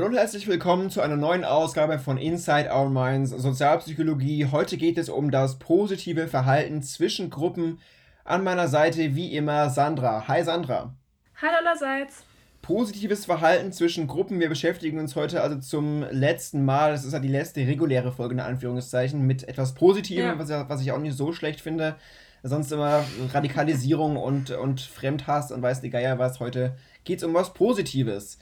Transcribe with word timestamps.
Hallo 0.00 0.08
und 0.08 0.16
herzlich 0.16 0.46
willkommen 0.46 0.88
zu 0.88 1.02
einer 1.02 1.18
neuen 1.18 1.44
Ausgabe 1.44 1.98
von 1.98 2.16
Inside 2.16 2.70
Our 2.74 2.88
Minds 2.88 3.32
Sozialpsychologie. 3.32 4.46
Heute 4.50 4.78
geht 4.78 4.96
es 4.96 5.10
um 5.10 5.30
das 5.30 5.58
positive 5.58 6.26
Verhalten 6.26 6.82
zwischen 6.82 7.28
Gruppen. 7.28 7.80
An 8.24 8.42
meiner 8.42 8.66
Seite 8.68 9.14
wie 9.14 9.36
immer 9.36 9.68
Sandra. 9.68 10.26
Hi 10.26 10.42
Sandra. 10.42 10.94
Hallo 11.36 11.52
allerseits. 11.58 12.24
Positives 12.62 13.26
Verhalten 13.26 13.74
zwischen 13.74 14.06
Gruppen. 14.06 14.40
Wir 14.40 14.48
beschäftigen 14.48 14.98
uns 14.98 15.16
heute 15.16 15.42
also 15.42 15.58
zum 15.58 16.06
letzten 16.10 16.64
Mal, 16.64 16.92
das 16.92 17.04
ist 17.04 17.12
ja 17.12 17.18
die 17.18 17.28
letzte 17.28 17.60
reguläre 17.60 18.10
Folge 18.10 18.32
in 18.32 18.40
Anführungszeichen, 18.40 19.26
mit 19.26 19.46
etwas 19.48 19.74
Positivem, 19.74 20.24
ja. 20.24 20.38
was, 20.38 20.48
was 20.48 20.80
ich 20.80 20.92
auch 20.92 20.98
nicht 20.98 21.14
so 21.14 21.34
schlecht 21.34 21.60
finde. 21.60 21.96
Sonst 22.42 22.72
immer 22.72 23.04
Radikalisierung 23.34 24.16
und, 24.16 24.50
und 24.50 24.80
Fremdhass 24.80 25.52
und 25.52 25.60
weiß 25.60 25.82
die 25.82 25.90
Geier 25.90 26.18
was. 26.18 26.40
Heute 26.40 26.74
geht 27.04 27.18
es 27.18 27.24
um 27.24 27.34
was 27.34 27.52
Positives. 27.52 28.38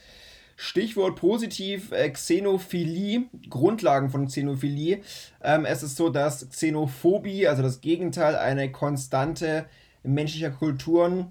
Stichwort 0.60 1.14
positiv, 1.14 1.92
äh, 1.92 2.10
Xenophilie, 2.10 3.26
Grundlagen 3.48 4.10
von 4.10 4.26
Xenophilie. 4.26 5.02
Ähm, 5.40 5.64
es 5.64 5.84
ist 5.84 5.94
so, 5.94 6.08
dass 6.08 6.48
Xenophobie, 6.48 7.46
also 7.46 7.62
das 7.62 7.80
Gegenteil, 7.80 8.34
eine 8.34 8.72
Konstante 8.72 9.66
menschlicher 10.02 10.50
Kulturen 10.50 11.30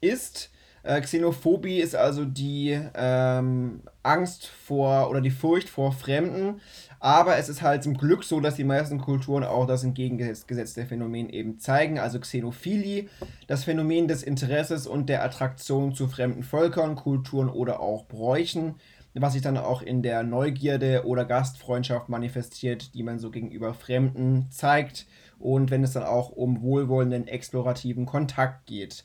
ist. 0.00 0.50
Äh, 0.82 1.00
Xenophobie 1.00 1.78
ist 1.78 1.94
also 1.94 2.24
die 2.24 2.76
ähm, 2.96 3.82
Angst 4.02 4.46
vor 4.48 5.08
oder 5.08 5.20
die 5.20 5.30
Furcht 5.30 5.68
vor 5.68 5.92
Fremden. 5.92 6.60
Aber 7.04 7.36
es 7.36 7.50
ist 7.50 7.60
halt 7.60 7.82
zum 7.82 7.98
Glück 7.98 8.24
so, 8.24 8.40
dass 8.40 8.54
die 8.54 8.64
meisten 8.64 8.98
Kulturen 8.98 9.44
auch 9.44 9.66
das 9.66 9.84
entgegengesetzte 9.84 10.86
Phänomen 10.86 11.28
eben 11.28 11.58
zeigen, 11.58 11.98
also 11.98 12.18
Xenophilie, 12.18 13.10
das 13.46 13.64
Phänomen 13.64 14.08
des 14.08 14.22
Interesses 14.22 14.86
und 14.86 15.10
der 15.10 15.22
Attraktion 15.22 15.94
zu 15.94 16.08
fremden 16.08 16.42
Völkern, 16.42 16.96
Kulturen 16.96 17.50
oder 17.50 17.80
auch 17.80 18.06
Bräuchen, 18.06 18.76
was 19.12 19.34
sich 19.34 19.42
dann 19.42 19.58
auch 19.58 19.82
in 19.82 20.00
der 20.00 20.22
Neugierde 20.22 21.04
oder 21.04 21.26
Gastfreundschaft 21.26 22.08
manifestiert, 22.08 22.94
die 22.94 23.02
man 23.02 23.18
so 23.18 23.30
gegenüber 23.30 23.74
Fremden 23.74 24.46
zeigt 24.50 25.06
und 25.38 25.70
wenn 25.70 25.84
es 25.84 25.92
dann 25.92 26.04
auch 26.04 26.30
um 26.30 26.62
wohlwollenden, 26.62 27.28
explorativen 27.28 28.06
Kontakt 28.06 28.64
geht. 28.64 29.04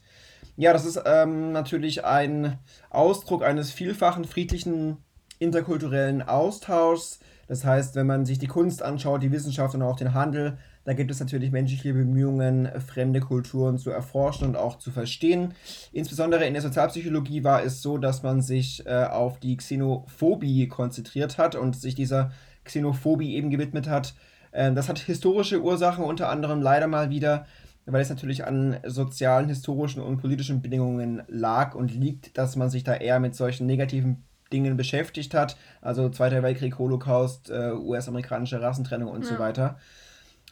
Ja, 0.56 0.72
das 0.72 0.86
ist 0.86 1.02
ähm, 1.04 1.52
natürlich 1.52 2.02
ein 2.02 2.56
Ausdruck 2.88 3.44
eines 3.44 3.70
vielfachen 3.70 4.24
friedlichen 4.24 4.96
interkulturellen 5.38 6.22
Austauschs, 6.22 7.20
das 7.50 7.64
heißt, 7.64 7.96
wenn 7.96 8.06
man 8.06 8.24
sich 8.24 8.38
die 8.38 8.46
Kunst 8.46 8.80
anschaut, 8.80 9.24
die 9.24 9.32
Wissenschaft 9.32 9.74
und 9.74 9.82
auch 9.82 9.96
den 9.96 10.14
Handel, 10.14 10.56
da 10.84 10.92
gibt 10.92 11.10
es 11.10 11.18
natürlich 11.18 11.50
menschliche 11.50 11.92
Bemühungen, 11.92 12.68
fremde 12.80 13.18
Kulturen 13.18 13.76
zu 13.76 13.90
erforschen 13.90 14.46
und 14.46 14.56
auch 14.56 14.78
zu 14.78 14.92
verstehen. 14.92 15.54
Insbesondere 15.90 16.44
in 16.44 16.52
der 16.52 16.62
Sozialpsychologie 16.62 17.42
war 17.42 17.64
es 17.64 17.82
so, 17.82 17.98
dass 17.98 18.22
man 18.22 18.40
sich 18.40 18.86
äh, 18.86 19.02
auf 19.02 19.40
die 19.40 19.56
Xenophobie 19.56 20.68
konzentriert 20.68 21.38
hat 21.38 21.56
und 21.56 21.74
sich 21.74 21.96
dieser 21.96 22.30
Xenophobie 22.62 23.34
eben 23.34 23.50
gewidmet 23.50 23.88
hat. 23.88 24.14
Äh, 24.52 24.72
das 24.72 24.88
hat 24.88 25.00
historische 25.00 25.60
Ursachen, 25.60 26.04
unter 26.04 26.28
anderem 26.28 26.62
leider 26.62 26.86
mal 26.86 27.10
wieder, 27.10 27.46
weil 27.84 28.02
es 28.02 28.10
natürlich 28.10 28.44
an 28.46 28.76
sozialen, 28.86 29.48
historischen 29.48 30.00
und 30.02 30.18
politischen 30.18 30.62
Bedingungen 30.62 31.24
lag 31.26 31.74
und 31.74 31.92
liegt, 31.92 32.38
dass 32.38 32.54
man 32.54 32.70
sich 32.70 32.84
da 32.84 32.94
eher 32.94 33.18
mit 33.18 33.34
solchen 33.34 33.66
negativen 33.66 34.22
Dingen 34.52 34.76
beschäftigt 34.76 35.34
hat. 35.34 35.56
Also 35.80 36.08
Zweiter 36.08 36.42
Weltkrieg, 36.42 36.78
Holocaust, 36.78 37.50
äh, 37.50 37.72
US-amerikanische 37.72 38.60
Rassentrennung 38.60 39.10
und 39.10 39.22
ja. 39.24 39.28
so 39.28 39.38
weiter. 39.38 39.78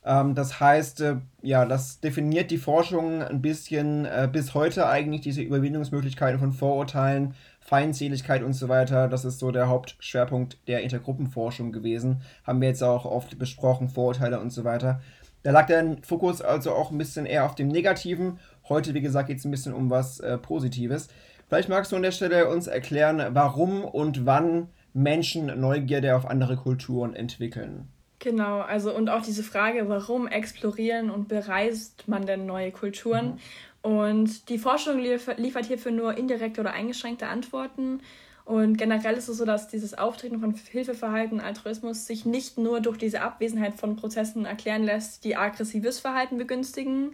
Ähm, 0.04 0.34
das 0.34 0.60
heißt, 0.60 1.00
äh, 1.00 1.16
ja, 1.42 1.64
das 1.64 2.00
definiert 2.00 2.50
die 2.50 2.58
Forschung 2.58 3.22
ein 3.22 3.42
bisschen 3.42 4.06
äh, 4.06 4.28
bis 4.30 4.54
heute 4.54 4.88
eigentlich, 4.88 5.20
diese 5.20 5.42
Überwindungsmöglichkeiten 5.42 6.38
von 6.38 6.52
Vorurteilen, 6.52 7.34
Feindseligkeit 7.60 8.42
und 8.42 8.54
so 8.54 8.68
weiter. 8.68 9.08
Das 9.08 9.24
ist 9.24 9.38
so 9.38 9.50
der 9.50 9.68
Hauptschwerpunkt 9.68 10.58
der 10.66 10.82
Intergruppenforschung 10.82 11.72
gewesen. 11.72 12.22
Haben 12.44 12.60
wir 12.60 12.68
jetzt 12.68 12.82
auch 12.82 13.04
oft 13.04 13.38
besprochen, 13.38 13.88
Vorurteile 13.88 14.40
und 14.40 14.50
so 14.50 14.64
weiter. 14.64 15.00
Da 15.42 15.50
lag 15.50 15.66
der 15.66 15.96
Fokus 16.02 16.42
also 16.42 16.72
auch 16.72 16.90
ein 16.90 16.98
bisschen 16.98 17.26
eher 17.26 17.44
auf 17.44 17.54
dem 17.54 17.68
Negativen. 17.68 18.38
Heute, 18.68 18.94
wie 18.94 19.00
gesagt, 19.00 19.28
geht 19.28 19.38
es 19.38 19.44
ein 19.44 19.50
bisschen 19.50 19.72
um 19.72 19.90
was 19.90 20.20
äh, 20.20 20.38
Positives. 20.38 21.08
Vielleicht 21.48 21.68
magst 21.68 21.92
du 21.92 21.96
an 21.96 22.02
der 22.02 22.12
Stelle 22.12 22.48
uns 22.48 22.66
erklären, 22.66 23.24
warum 23.30 23.84
und 23.84 24.26
wann 24.26 24.68
Menschen 24.92 25.46
Neugierde 25.60 26.14
auf 26.14 26.26
andere 26.26 26.56
Kulturen 26.56 27.14
entwickeln. 27.14 27.88
Genau, 28.18 28.60
also 28.60 28.94
und 28.94 29.08
auch 29.10 29.22
diese 29.22 29.42
Frage, 29.42 29.88
warum 29.88 30.26
explorieren 30.26 31.08
und 31.10 31.28
bereist 31.28 32.08
man 32.08 32.26
denn 32.26 32.46
neue 32.46 32.72
Kulturen? 32.72 33.38
Mhm. 33.82 33.90
Und 33.90 34.48
die 34.48 34.58
Forschung 34.58 34.98
liefert 34.98 35.66
hierfür 35.66 35.92
nur 35.92 36.18
indirekte 36.18 36.60
oder 36.60 36.72
eingeschränkte 36.72 37.28
Antworten. 37.28 38.00
Und 38.44 38.76
generell 38.76 39.14
ist 39.14 39.28
es 39.28 39.38
so, 39.38 39.44
dass 39.44 39.68
dieses 39.68 39.96
Auftreten 39.96 40.40
von 40.40 40.54
Hilfeverhalten, 40.54 41.38
Altruismus 41.38 42.06
sich 42.06 42.24
nicht 42.24 42.58
nur 42.58 42.80
durch 42.80 42.98
diese 42.98 43.20
Abwesenheit 43.20 43.74
von 43.74 43.96
Prozessen 43.96 44.46
erklären 44.46 44.82
lässt, 44.82 45.24
die 45.24 45.36
aggressives 45.36 46.00
Verhalten 46.00 46.38
begünstigen, 46.38 47.12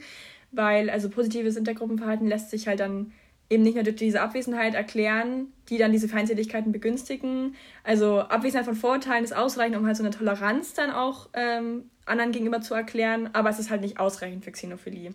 weil 0.52 0.88
also 0.88 1.10
positives 1.10 1.56
Intergruppenverhalten 1.56 2.26
lässt 2.26 2.50
sich 2.50 2.66
halt 2.66 2.80
dann 2.80 3.12
eben 3.50 3.62
nicht 3.62 3.74
nur 3.74 3.84
durch 3.84 3.96
diese 3.96 4.20
Abwesenheit 4.20 4.74
erklären, 4.74 5.48
die 5.68 5.78
dann 5.78 5.92
diese 5.92 6.08
Feindseligkeiten 6.08 6.72
begünstigen. 6.72 7.54
Also 7.82 8.20
Abwesenheit 8.20 8.66
von 8.66 8.74
Vorurteilen 8.74 9.24
ist 9.24 9.34
ausreichend, 9.34 9.76
um 9.76 9.86
halt 9.86 9.96
so 9.96 10.02
eine 10.02 10.14
Toleranz 10.14 10.74
dann 10.74 10.90
auch 10.90 11.28
ähm, 11.34 11.90
anderen 12.06 12.32
gegenüber 12.32 12.60
zu 12.60 12.74
erklären, 12.74 13.30
aber 13.32 13.50
es 13.50 13.58
ist 13.58 13.70
halt 13.70 13.80
nicht 13.80 13.98
ausreichend 13.98 14.44
für 14.44 14.52
Xenophilie. 14.52 15.14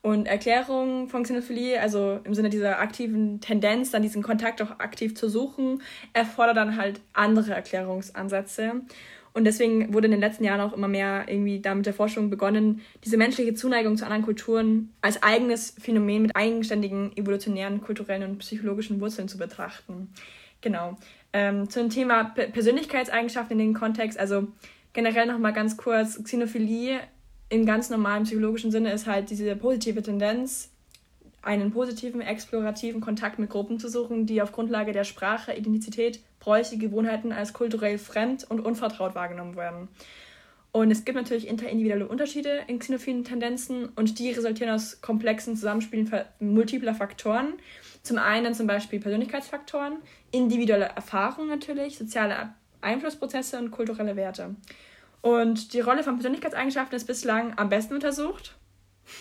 Und 0.00 0.26
Erklärung 0.26 1.08
von 1.08 1.24
Xenophilie, 1.24 1.80
also 1.80 2.20
im 2.22 2.32
Sinne 2.34 2.50
dieser 2.50 2.78
aktiven 2.78 3.40
Tendenz, 3.40 3.90
dann 3.90 4.02
diesen 4.02 4.22
Kontakt 4.22 4.62
auch 4.62 4.78
aktiv 4.78 5.16
zu 5.16 5.28
suchen, 5.28 5.82
erfordert 6.12 6.56
dann 6.56 6.76
halt 6.76 7.00
andere 7.12 7.52
Erklärungsansätze. 7.52 8.82
Und 9.32 9.44
deswegen 9.44 9.92
wurde 9.92 10.06
in 10.06 10.12
den 10.12 10.20
letzten 10.20 10.44
Jahren 10.44 10.60
auch 10.60 10.72
immer 10.72 10.88
mehr 10.88 11.24
irgendwie 11.28 11.60
da 11.60 11.74
mit 11.74 11.86
der 11.86 11.94
Forschung 11.94 12.30
begonnen, 12.30 12.80
diese 13.04 13.16
menschliche 13.16 13.54
Zuneigung 13.54 13.96
zu 13.96 14.04
anderen 14.04 14.24
Kulturen 14.24 14.92
als 15.00 15.22
eigenes 15.22 15.74
Phänomen 15.78 16.22
mit 16.22 16.36
eigenständigen 16.36 17.16
evolutionären, 17.16 17.80
kulturellen 17.80 18.22
und 18.22 18.38
psychologischen 18.38 19.00
Wurzeln 19.00 19.28
zu 19.28 19.38
betrachten. 19.38 20.08
Genau. 20.60 20.96
Ähm, 21.32 21.68
zum 21.68 21.90
Thema 21.90 22.24
Persönlichkeitseigenschaften 22.24 23.58
in 23.60 23.66
dem 23.66 23.74
Kontext, 23.74 24.18
also 24.18 24.48
generell 24.92 25.26
nochmal 25.26 25.52
ganz 25.52 25.76
kurz, 25.76 26.22
Xenophilie 26.22 27.00
im 27.50 27.64
ganz 27.64 27.90
normalen 27.90 28.24
psychologischen 28.24 28.70
Sinne 28.70 28.92
ist 28.92 29.06
halt 29.06 29.30
diese 29.30 29.54
positive 29.56 30.02
Tendenz, 30.02 30.70
einen 31.42 31.70
positiven, 31.70 32.20
explorativen 32.20 33.00
Kontakt 33.00 33.38
mit 33.38 33.50
Gruppen 33.50 33.78
zu 33.78 33.88
suchen, 33.88 34.26
die 34.26 34.42
auf 34.42 34.52
Grundlage 34.52 34.92
der 34.92 35.04
Sprache, 35.04 35.52
Identität, 35.52 36.20
Bräuche, 36.40 36.78
Gewohnheiten 36.78 37.32
als 37.32 37.52
kulturell 37.52 37.98
fremd 37.98 38.46
und 38.48 38.60
unvertraut 38.60 39.14
wahrgenommen 39.14 39.56
werden. 39.56 39.88
Und 40.70 40.90
es 40.90 41.04
gibt 41.04 41.16
natürlich 41.16 41.48
interindividuelle 41.48 42.06
Unterschiede 42.06 42.60
in 42.66 42.78
xenophilen 42.78 43.24
Tendenzen 43.24 43.88
und 43.96 44.18
die 44.18 44.30
resultieren 44.30 44.70
aus 44.70 45.00
komplexen 45.00 45.56
Zusammenspielen 45.56 46.10
multipler 46.40 46.94
Faktoren. 46.94 47.54
Zum 48.02 48.18
einen 48.18 48.54
zum 48.54 48.66
Beispiel 48.66 49.00
Persönlichkeitsfaktoren, 49.00 49.96
individuelle 50.30 50.84
Erfahrungen 50.84 51.48
natürlich, 51.48 51.96
soziale 51.96 52.52
Einflussprozesse 52.80 53.58
und 53.58 53.70
kulturelle 53.70 54.14
Werte. 54.14 54.54
Und 55.22 55.72
die 55.72 55.80
Rolle 55.80 56.04
von 56.04 56.14
Persönlichkeitseigenschaften 56.14 56.96
ist 56.96 57.06
bislang 57.06 57.54
am 57.56 57.70
besten 57.70 57.94
untersucht 57.94 58.54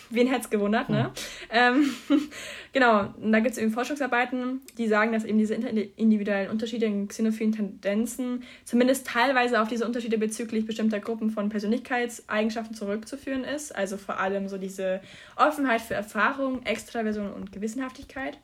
Wen 0.10 0.28
hätte 0.28 0.42
es 0.42 0.50
gewundert, 0.50 0.90
ne? 0.90 1.12
Hm. 1.50 1.86
Ähm, 2.10 2.30
genau, 2.74 3.14
und 3.22 3.32
da 3.32 3.40
gibt 3.40 3.52
es 3.52 3.58
eben 3.58 3.72
Forschungsarbeiten, 3.72 4.62
die 4.78 4.88
sagen, 4.88 5.12
dass 5.12 5.24
eben 5.24 5.38
diese 5.38 5.54
individuellen 5.54 6.50
Unterschiede 6.50 6.86
in 6.86 7.08
xenophilen 7.08 7.52
Tendenzen 7.52 8.44
zumindest 8.66 9.08
teilweise 9.08 9.62
auf 9.62 9.68
diese 9.68 9.86
Unterschiede 9.86 10.18
bezüglich 10.18 10.66
bestimmter 10.66 11.00
Gruppen 11.00 11.30
von 11.30 11.50
Persönlichkeitseigenschaften 11.50 12.76
zurückzuführen 12.76 13.44
ist. 13.44 13.76
Also 13.76 13.98
vor 13.98 14.20
allem 14.20 14.48
so 14.48 14.58
diese 14.58 15.02
Offenheit 15.36 15.82
für 15.82 15.94
Erfahrung, 15.94 16.64
Extraversion 16.64 17.32
und 17.32 17.52
Gewissenhaftigkeit. 17.52 18.38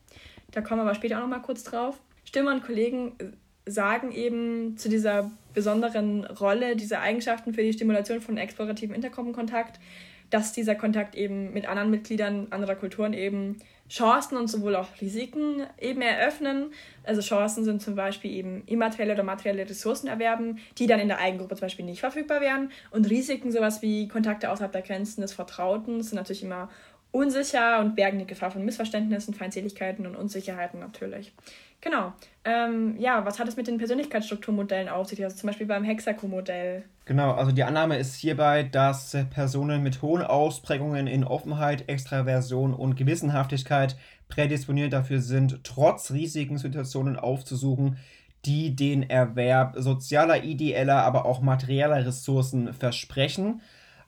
Da 0.51 0.61
kommen 0.61 0.79
wir 0.79 0.83
aber 0.83 0.95
später 0.95 1.17
auch 1.17 1.21
nochmal 1.21 1.41
kurz 1.41 1.63
drauf. 1.63 1.99
Stimmer 2.25 2.51
und 2.51 2.63
Kollegen 2.63 3.13
sagen 3.65 4.11
eben 4.11 4.77
zu 4.77 4.89
dieser 4.89 5.31
besonderen 5.53 6.25
Rolle 6.25 6.75
dieser 6.75 7.01
Eigenschaften 7.01 7.53
für 7.53 7.61
die 7.61 7.73
Stimulation 7.73 8.21
von 8.21 8.37
explorativen 8.37 8.95
Intergruppenkontakt, 8.95 9.79
dass 10.33 10.51
dieser 10.51 10.73
Kontakt 10.73 11.13
eben 11.13 11.53
mit 11.53 11.67
anderen 11.67 11.91
Mitgliedern 11.91 12.47
anderer 12.49 12.73
Kulturen 12.73 13.13
eben 13.13 13.59
Chancen 13.87 14.35
und 14.37 14.47
sowohl 14.47 14.75
auch 14.75 14.87
Risiken 14.99 15.67
eben 15.79 16.01
eröffnen. 16.01 16.71
Also 17.03 17.21
Chancen 17.21 17.63
sind 17.63 17.83
zum 17.83 17.95
Beispiel 17.95 18.31
eben 18.31 18.63
immaterielle 18.65 19.13
oder 19.13 19.21
materielle 19.21 19.69
Ressourcen 19.69 20.07
erwerben, 20.07 20.57
die 20.79 20.87
dann 20.87 20.99
in 20.99 21.09
der 21.09 21.19
Eigengruppe 21.19 21.55
zum 21.55 21.65
Beispiel 21.65 21.85
nicht 21.85 21.99
verfügbar 21.99 22.41
wären. 22.41 22.71
Und 22.89 23.07
Risiken, 23.11 23.51
sowas 23.51 23.83
wie 23.83 24.07
Kontakte 24.07 24.49
außerhalb 24.49 24.71
der 24.71 24.81
Grenzen 24.81 25.21
des 25.21 25.33
Vertrauten, 25.33 26.01
sind 26.01 26.15
natürlich 26.15 26.43
immer 26.43 26.69
unsicher 27.13 27.79
und 27.79 27.95
bergen 27.95 28.19
die 28.19 28.27
Gefahr 28.27 28.51
von 28.51 28.65
Missverständnissen, 28.65 29.33
Feindseligkeiten 29.33 30.05
und 30.05 30.15
Unsicherheiten 30.15 30.79
natürlich. 30.79 31.31
Genau. 31.79 32.13
Ähm, 32.43 32.95
ja, 32.97 33.23
was 33.25 33.39
hat 33.39 33.47
es 33.47 33.55
mit 33.55 33.67
den 33.67 33.77
Persönlichkeitsstrukturmodellen 33.77 34.89
auf 34.89 35.07
sich? 35.07 35.23
Also 35.23 35.37
zum 35.37 35.47
Beispiel 35.47 35.67
beim 35.67 35.83
Hexaco-Modell. 35.83 36.83
Genau, 37.05 37.33
also 37.33 37.51
die 37.51 37.63
Annahme 37.63 37.97
ist 37.97 38.15
hierbei, 38.15 38.63
dass 38.63 39.15
Personen 39.29 39.83
mit 39.83 40.01
hohen 40.01 40.23
Ausprägungen 40.23 41.07
in 41.07 41.23
Offenheit, 41.23 41.87
Extraversion 41.87 42.73
und 42.73 42.95
Gewissenhaftigkeit 42.95 43.95
prädisponiert 44.27 44.93
dafür 44.93 45.19
sind, 45.19 45.63
trotz 45.63 46.11
riesigen 46.11 46.57
Situationen 46.57 47.17
aufzusuchen, 47.17 47.97
die 48.45 48.75
den 48.75 49.09
Erwerb 49.09 49.75
sozialer, 49.77 50.43
ideeller, 50.43 51.03
aber 51.03 51.25
auch 51.25 51.41
materieller 51.41 52.05
Ressourcen 52.05 52.73
versprechen. 52.73 53.61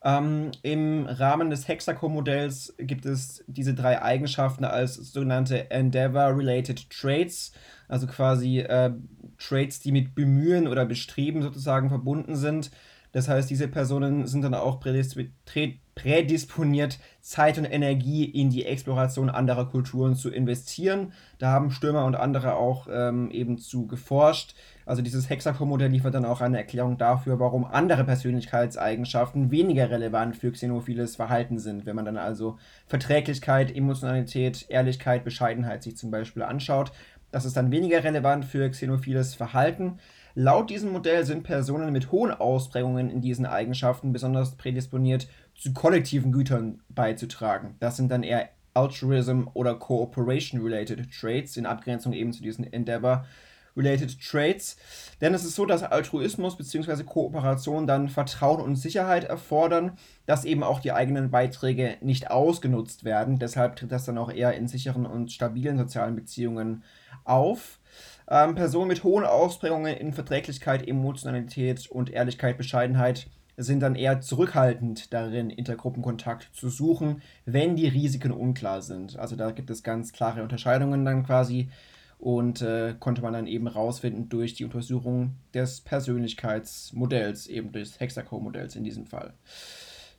Ähm, 0.05 0.51
Im 0.61 1.07
Rahmen 1.07 1.49
des 1.49 1.67
Hexaco-Modells 1.67 2.75
gibt 2.77 3.07
es 3.07 3.43
diese 3.47 3.73
drei 3.73 4.03
Eigenschaften 4.03 4.63
als 4.63 4.93
sogenannte 4.93 5.71
Endeavor-Related 5.71 6.91
Traits, 6.91 7.53
also 7.87 8.05
quasi 8.05 8.59
äh, 8.59 8.91
Traits, 9.39 9.79
die 9.79 9.91
mit 9.91 10.13
Bemühen 10.13 10.67
oder 10.67 10.85
Bestreben 10.85 11.41
sozusagen 11.41 11.89
verbunden 11.89 12.35
sind. 12.35 12.69
Das 13.15 13.29
heißt, 13.29 13.49
diese 13.49 13.69
Personen 13.69 14.27
sind 14.27 14.41
dann 14.41 14.53
auch 14.53 14.81
prädisponiert, 14.81 16.99
Zeit 17.21 17.57
und 17.57 17.63
Energie 17.63 18.25
in 18.25 18.49
die 18.49 18.65
Exploration 18.65 19.29
anderer 19.29 19.69
Kulturen 19.69 20.15
zu 20.15 20.29
investieren. 20.29 21.13
Da 21.37 21.49
haben 21.49 21.71
Stürmer 21.71 22.03
und 22.03 22.15
andere 22.15 22.55
auch 22.55 22.89
ähm, 22.91 23.31
eben 23.31 23.57
zu 23.57 23.87
geforscht. 23.87 24.53
Also 24.85 25.01
dieses 25.01 25.29
Hexaco-Modell 25.29 25.91
liefert 25.91 26.13
dann 26.13 26.25
auch 26.25 26.41
eine 26.41 26.57
Erklärung 26.57 26.97
dafür, 26.97 27.39
warum 27.39 27.63
andere 27.63 28.03
Persönlichkeitseigenschaften 28.03 29.49
weniger 29.49 29.89
relevant 29.89 30.35
für 30.35 30.51
xenophiles 30.51 31.15
Verhalten 31.15 31.57
sind. 31.57 31.85
Wenn 31.85 31.95
man 31.95 32.03
dann 32.03 32.17
also 32.17 32.57
Verträglichkeit, 32.85 33.73
Emotionalität, 33.73 34.65
Ehrlichkeit, 34.67 35.23
Bescheidenheit 35.23 35.83
sich 35.83 35.95
zum 35.95 36.11
Beispiel 36.11 36.43
anschaut, 36.43 36.91
das 37.31 37.45
ist 37.45 37.55
dann 37.55 37.71
weniger 37.71 38.03
relevant 38.03 38.43
für 38.43 38.69
xenophiles 38.69 39.35
Verhalten. 39.35 39.99
Laut 40.37 40.69
diesem 40.69 40.91
Modell 40.91 41.23
sind 41.23 41.43
Personen 41.43 41.93
mit 41.93 42.11
hohen 42.11 42.31
Ausprägungen 42.31 43.09
in 43.09 43.21
diesen 43.21 43.45
Eigenschaften 43.45 44.11
besonders 44.11 44.57
prädisponiert, 44.57 45.29
zu 45.55 45.71
kollektiven 45.71 46.33
Gütern 46.33 46.81
beizutragen. 46.89 47.75
Das 47.79 47.95
sind 47.95 48.11
dann 48.11 48.21
eher 48.21 48.49
Altruism 48.73 49.43
oder 49.53 49.75
Cooperation-related 49.75 51.09
Traits, 51.09 51.55
in 51.55 51.65
Abgrenzung 51.65 52.11
eben 52.11 52.33
zu 52.33 52.43
diesen 52.43 52.65
Endeavor-related 52.65 54.19
Traits. 54.19 54.75
Denn 55.21 55.33
es 55.33 55.45
ist 55.45 55.55
so, 55.55 55.65
dass 55.65 55.83
Altruismus 55.83 56.57
bzw. 56.57 57.03
Kooperation 57.05 57.87
dann 57.87 58.09
Vertrauen 58.09 58.59
und 58.59 58.75
Sicherheit 58.75 59.23
erfordern, 59.23 59.93
dass 60.25 60.43
eben 60.43 60.63
auch 60.63 60.81
die 60.81 60.91
eigenen 60.91 61.31
Beiträge 61.31 61.95
nicht 62.01 62.29
ausgenutzt 62.29 63.05
werden. 63.05 63.39
Deshalb 63.39 63.77
tritt 63.77 63.93
das 63.93 64.03
dann 64.03 64.17
auch 64.17 64.29
eher 64.29 64.53
in 64.55 64.67
sicheren 64.67 65.05
und 65.05 65.31
stabilen 65.31 65.77
sozialen 65.77 66.17
Beziehungen 66.17 66.83
auf. 67.23 67.79
Ähm, 68.27 68.55
Personen 68.55 68.87
mit 68.87 69.03
hohen 69.03 69.23
Ausprägungen 69.23 69.95
in 69.95 70.13
Verträglichkeit, 70.13 70.87
Emotionalität 70.87 71.89
und 71.89 72.09
Ehrlichkeit, 72.09 72.57
Bescheidenheit 72.57 73.27
sind 73.57 73.79
dann 73.81 73.95
eher 73.95 74.21
zurückhaltend 74.21 75.13
darin, 75.13 75.49
Intergruppenkontakt 75.49 76.49
zu 76.53 76.69
suchen, 76.69 77.21
wenn 77.45 77.75
die 77.75 77.87
Risiken 77.87 78.31
unklar 78.31 78.81
sind. 78.81 79.17
Also 79.17 79.35
da 79.35 79.51
gibt 79.51 79.69
es 79.69 79.83
ganz 79.83 80.11
klare 80.11 80.43
Unterscheidungen 80.43 81.05
dann 81.05 81.25
quasi 81.25 81.69
und 82.17 82.61
äh, 82.61 82.95
konnte 82.99 83.21
man 83.21 83.33
dann 83.33 83.47
eben 83.47 83.67
rausfinden 83.67 84.29
durch 84.29 84.53
die 84.55 84.65
Untersuchung 84.65 85.35
des 85.53 85.81
Persönlichkeitsmodells, 85.81 87.47
eben 87.47 87.71
des 87.71 87.99
Hexaco-Modells 87.99 88.75
in 88.75 88.83
diesem 88.83 89.05
Fall. 89.05 89.33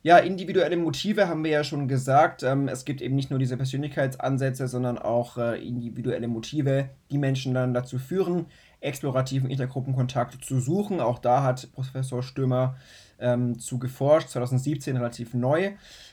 Ja, 0.07 0.19
individuelle 0.19 0.77
Motive 0.77 1.27
haben 1.27 1.43
wir 1.43 1.51
ja 1.51 1.65
schon 1.65 1.89
gesagt. 1.89 2.41
Ähm, 2.41 2.69
es 2.69 2.85
gibt 2.85 3.01
eben 3.01 3.17
nicht 3.17 3.29
nur 3.29 3.39
diese 3.39 3.57
Persönlichkeitsansätze, 3.57 4.69
sondern 4.69 4.97
auch 4.97 5.37
äh, 5.37 5.61
individuelle 5.61 6.29
Motive, 6.29 6.87
die 7.11 7.17
Menschen 7.17 7.53
dann 7.53 7.73
dazu 7.73 7.99
führen, 7.99 8.45
explorativen 8.79 9.49
Intergruppenkontakt 9.49 10.45
zu 10.45 10.61
suchen. 10.61 11.01
Auch 11.01 11.19
da 11.19 11.43
hat 11.43 11.67
Professor 11.73 12.23
Stürmer 12.23 12.77
ähm, 13.19 13.59
zu 13.59 13.79
geforscht, 13.79 14.29
2017 14.29 14.95
relativ 14.95 15.33
neu. 15.33 15.71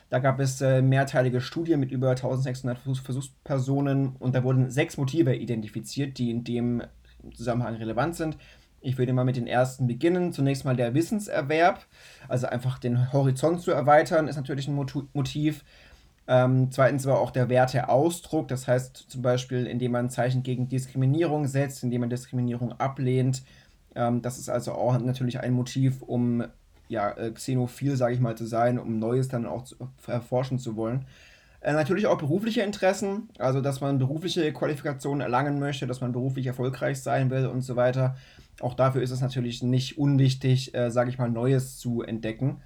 Da 0.09 0.19
gab 0.19 0.41
es 0.41 0.59
äh, 0.59 0.81
mehrteilige 0.81 1.39
Studien 1.39 1.79
mit 1.79 1.93
über 1.93 2.09
1600 2.09 2.77
Versuchspersonen 3.01 4.17
und 4.19 4.35
da 4.35 4.43
wurden 4.43 4.71
sechs 4.71 4.97
Motive 4.97 5.33
identifiziert, 5.33 6.17
die 6.17 6.31
in 6.31 6.43
dem 6.43 6.83
Zusammenhang 7.33 7.75
relevant 7.75 8.17
sind. 8.17 8.37
Ich 8.85 8.97
würde 8.99 9.13
mal 9.13 9.25
mit 9.25 9.35
den 9.35 9.47
ersten 9.47 9.87
beginnen. 9.87 10.31
Zunächst 10.31 10.63
mal 10.63 10.75
der 10.75 10.93
Wissenserwerb, 10.93 11.85
also 12.27 12.45
einfach 12.47 12.77
den 12.77 13.11
Horizont 13.11 13.61
zu 13.61 13.71
erweitern, 13.71 14.27
ist 14.27 14.35
natürlich 14.35 14.67
ein 14.67 14.75
Motiv. 14.75 15.63
Ähm, 16.27 16.71
zweitens 16.71 17.05
aber 17.05 17.19
auch 17.19 17.31
der 17.31 17.49
Werteausdruck, 17.49 18.47
das 18.47 18.67
heißt 18.67 18.95
zum 19.09 19.21
Beispiel, 19.21 19.65
indem 19.67 19.91
man 19.91 20.09
Zeichen 20.09 20.43
gegen 20.43 20.67
Diskriminierung 20.69 21.47
setzt, 21.47 21.83
indem 21.83 22.01
man 22.01 22.09
Diskriminierung 22.09 22.73
ablehnt. 22.79 23.43
Ähm, 23.95 24.21
das 24.21 24.37
ist 24.37 24.49
also 24.49 24.73
auch 24.73 24.97
natürlich 24.99 25.39
ein 25.39 25.53
Motiv, 25.53 26.01
um 26.01 26.43
ja, 26.87 27.09
äh, 27.11 27.31
xenophil, 27.31 27.95
sage 27.95 28.13
ich 28.13 28.19
mal, 28.19 28.37
zu 28.37 28.45
sein, 28.45 28.77
um 28.77 28.99
Neues 28.99 29.27
dann 29.27 29.47
auch 29.47 29.63
zu, 29.63 29.75
erforschen 30.07 30.59
zu 30.59 30.75
wollen. 30.75 31.05
Äh, 31.65 31.73
natürlich 31.73 32.05
auch 32.05 32.19
berufliche 32.19 32.61
Interessen, 32.61 33.27
also 33.39 33.59
dass 33.59 33.81
man 33.81 33.97
berufliche 33.97 34.53
Qualifikationen 34.53 35.21
erlangen 35.21 35.57
möchte, 35.57 35.87
dass 35.87 35.99
man 35.99 36.11
beruflich 36.11 36.45
erfolgreich 36.45 37.01
sein 37.01 37.31
will 37.31 37.47
und 37.47 37.63
so 37.63 37.75
weiter. 37.75 38.15
Auch 38.59 38.75
dafür 38.75 39.01
ist 39.01 39.09
es 39.09 39.19
natürlich 39.19 39.63
nicht 39.63 39.97
unwichtig, 39.97 40.75
äh, 40.75 40.91
sage 40.91 41.09
ich 41.09 41.17
mal, 41.17 41.27
Neues 41.27 41.79
zu 41.79 42.03
entdecken. 42.03 42.61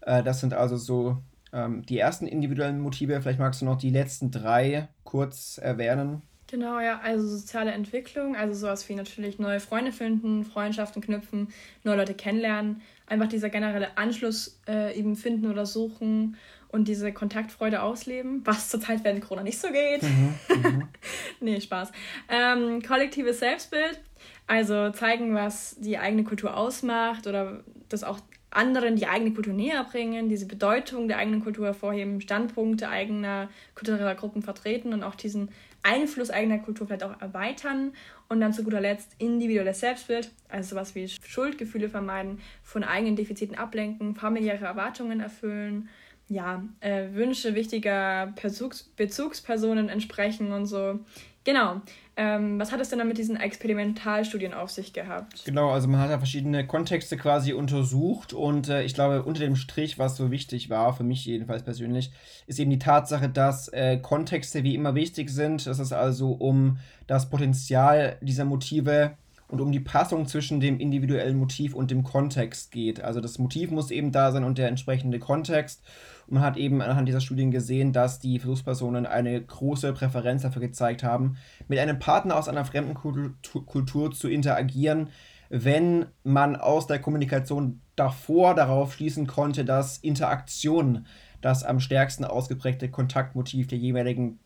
Äh, 0.00 0.22
das 0.22 0.40
sind 0.40 0.54
also 0.54 0.78
so 0.78 1.18
ähm, 1.52 1.84
die 1.84 1.98
ersten 1.98 2.26
individuellen 2.26 2.80
Motive. 2.80 3.20
Vielleicht 3.20 3.38
magst 3.38 3.60
du 3.60 3.66
noch 3.66 3.76
die 3.76 3.90
letzten 3.90 4.30
drei 4.30 4.88
kurz 5.04 5.58
erwähnen. 5.58 6.22
Genau, 6.50 6.80
ja, 6.80 7.00
also 7.04 7.28
soziale 7.28 7.72
Entwicklung, 7.72 8.34
also 8.34 8.58
sowas 8.58 8.88
wie 8.88 8.94
natürlich 8.94 9.38
neue 9.38 9.60
Freunde 9.60 9.92
finden, 9.92 10.46
Freundschaften 10.46 11.02
knüpfen, 11.02 11.48
neue 11.84 11.98
Leute 11.98 12.14
kennenlernen, 12.14 12.80
einfach 13.06 13.28
dieser 13.28 13.50
generelle 13.50 13.98
Anschluss 13.98 14.58
äh, 14.66 14.98
eben 14.98 15.16
finden 15.16 15.50
oder 15.50 15.66
suchen 15.66 16.38
und 16.68 16.88
diese 16.88 17.12
Kontaktfreude 17.12 17.82
ausleben, 17.82 18.42
was 18.44 18.68
zurzeit 18.68 19.04
während 19.04 19.22
Corona 19.22 19.42
nicht 19.42 19.58
so 19.58 19.68
geht. 19.68 20.02
Mhm, 20.02 20.34
mhm. 20.48 20.88
nee, 21.40 21.60
Spaß. 21.60 21.92
Ähm, 22.28 22.82
kollektives 22.82 23.40
Selbstbild, 23.40 24.00
also 24.46 24.90
zeigen, 24.90 25.34
was 25.34 25.76
die 25.78 25.98
eigene 25.98 26.24
Kultur 26.24 26.56
ausmacht 26.56 27.26
oder 27.26 27.64
das 27.88 28.04
auch 28.04 28.20
anderen 28.50 28.96
die 28.96 29.06
eigene 29.06 29.32
Kultur 29.32 29.52
näher 29.52 29.84
bringen, 29.84 30.28
diese 30.28 30.46
Bedeutung 30.46 31.06
der 31.06 31.18
eigenen 31.18 31.42
Kultur 31.42 31.66
hervorheben, 31.66 32.20
Standpunkte 32.20 32.88
eigener 32.88 33.50
kultureller 33.74 34.14
Gruppen 34.14 34.42
vertreten 34.42 34.92
und 34.92 35.02
auch 35.02 35.14
diesen 35.14 35.50
Einfluss 35.82 36.30
eigener 36.30 36.58
Kultur 36.58 36.86
vielleicht 36.86 37.04
auch 37.04 37.20
erweitern 37.20 37.92
und 38.28 38.40
dann 38.40 38.52
zu 38.52 38.64
guter 38.64 38.80
Letzt 38.80 39.12
individuelles 39.18 39.80
Selbstbild, 39.80 40.30
also 40.48 40.70
sowas 40.70 40.94
wie 40.94 41.08
Schuldgefühle 41.08 41.88
vermeiden, 41.88 42.40
von 42.62 42.84
eigenen 42.84 43.16
Defiziten 43.16 43.56
ablenken, 43.56 44.14
familiäre 44.14 44.64
Erwartungen 44.64 45.20
erfüllen, 45.20 45.88
ja, 46.28 46.62
äh, 46.80 47.12
Wünsche 47.12 47.54
wichtiger 47.54 48.32
Bezugs 48.40 48.84
Bezugspersonen 48.96 49.88
entsprechen 49.88 50.52
und 50.52 50.66
so. 50.66 51.00
Genau. 51.44 51.80
Ähm, 52.16 52.58
was 52.58 52.72
hat 52.72 52.80
es 52.80 52.90
denn 52.90 52.98
dann 52.98 53.08
mit 53.08 53.16
diesen 53.16 53.36
Experimentalstudien 53.36 54.52
auf 54.52 54.70
sich 54.70 54.92
gehabt? 54.92 55.44
Genau, 55.46 55.70
also 55.70 55.88
man 55.88 56.00
hat 56.00 56.10
ja 56.10 56.18
verschiedene 56.18 56.66
Kontexte 56.66 57.16
quasi 57.16 57.52
untersucht 57.52 58.32
und 58.32 58.68
äh, 58.68 58.82
ich 58.82 58.92
glaube, 58.92 59.22
unter 59.22 59.40
dem 59.40 59.56
Strich, 59.56 59.98
was 59.98 60.16
so 60.16 60.30
wichtig 60.30 60.68
war, 60.68 60.92
für 60.92 61.04
mich 61.04 61.24
jedenfalls 61.24 61.62
persönlich, 61.62 62.10
ist 62.46 62.58
eben 62.58 62.70
die 62.70 62.80
Tatsache, 62.80 63.28
dass 63.28 63.68
äh, 63.68 63.98
Kontexte 63.98 64.64
wie 64.64 64.74
immer 64.74 64.94
wichtig 64.94 65.30
sind, 65.30 65.66
dass 65.66 65.78
es 65.78 65.92
also 65.92 66.32
um 66.32 66.78
das 67.06 67.30
Potenzial 67.30 68.18
dieser 68.20 68.44
Motive 68.44 69.12
und 69.48 69.60
um 69.60 69.72
die 69.72 69.80
Passung 69.80 70.26
zwischen 70.26 70.60
dem 70.60 70.78
individuellen 70.78 71.38
Motiv 71.38 71.74
und 71.74 71.90
dem 71.90 72.04
Kontext 72.04 72.70
geht. 72.70 73.00
Also 73.00 73.20
das 73.20 73.38
Motiv 73.38 73.70
muss 73.70 73.90
eben 73.90 74.12
da 74.12 74.32
sein 74.32 74.44
und 74.44 74.58
der 74.58 74.68
entsprechende 74.68 75.18
Kontext. 75.18 75.82
Und 76.28 76.34
man 76.34 76.42
hat 76.42 76.58
eben 76.58 76.82
anhand 76.82 77.08
dieser 77.08 77.22
Studien 77.22 77.50
gesehen, 77.50 77.92
dass 77.92 78.20
die 78.20 78.38
Versuchspersonen 78.38 79.06
eine 79.06 79.40
große 79.40 79.92
Präferenz 79.94 80.42
dafür 80.42 80.60
gezeigt 80.60 81.02
haben, 81.02 81.36
mit 81.68 81.78
einem 81.78 81.98
Partner 81.98 82.36
aus 82.36 82.48
einer 82.48 82.66
fremden 82.66 82.94
Kultur 82.94 84.12
zu 84.12 84.28
interagieren, 84.28 85.08
wenn 85.48 86.06
man 86.24 86.56
aus 86.56 86.86
der 86.86 86.98
Kommunikation 86.98 87.80
davor 87.96 88.54
darauf 88.54 88.92
schließen 88.92 89.26
konnte, 89.26 89.64
dass 89.64 89.96
Interaktion 89.96 91.06
das 91.40 91.64
am 91.64 91.80
stärksten 91.80 92.24
ausgeprägte 92.24 92.90
Kontaktmotiv 92.90 93.66
der 93.66 93.78
jeweiligen 93.78 94.38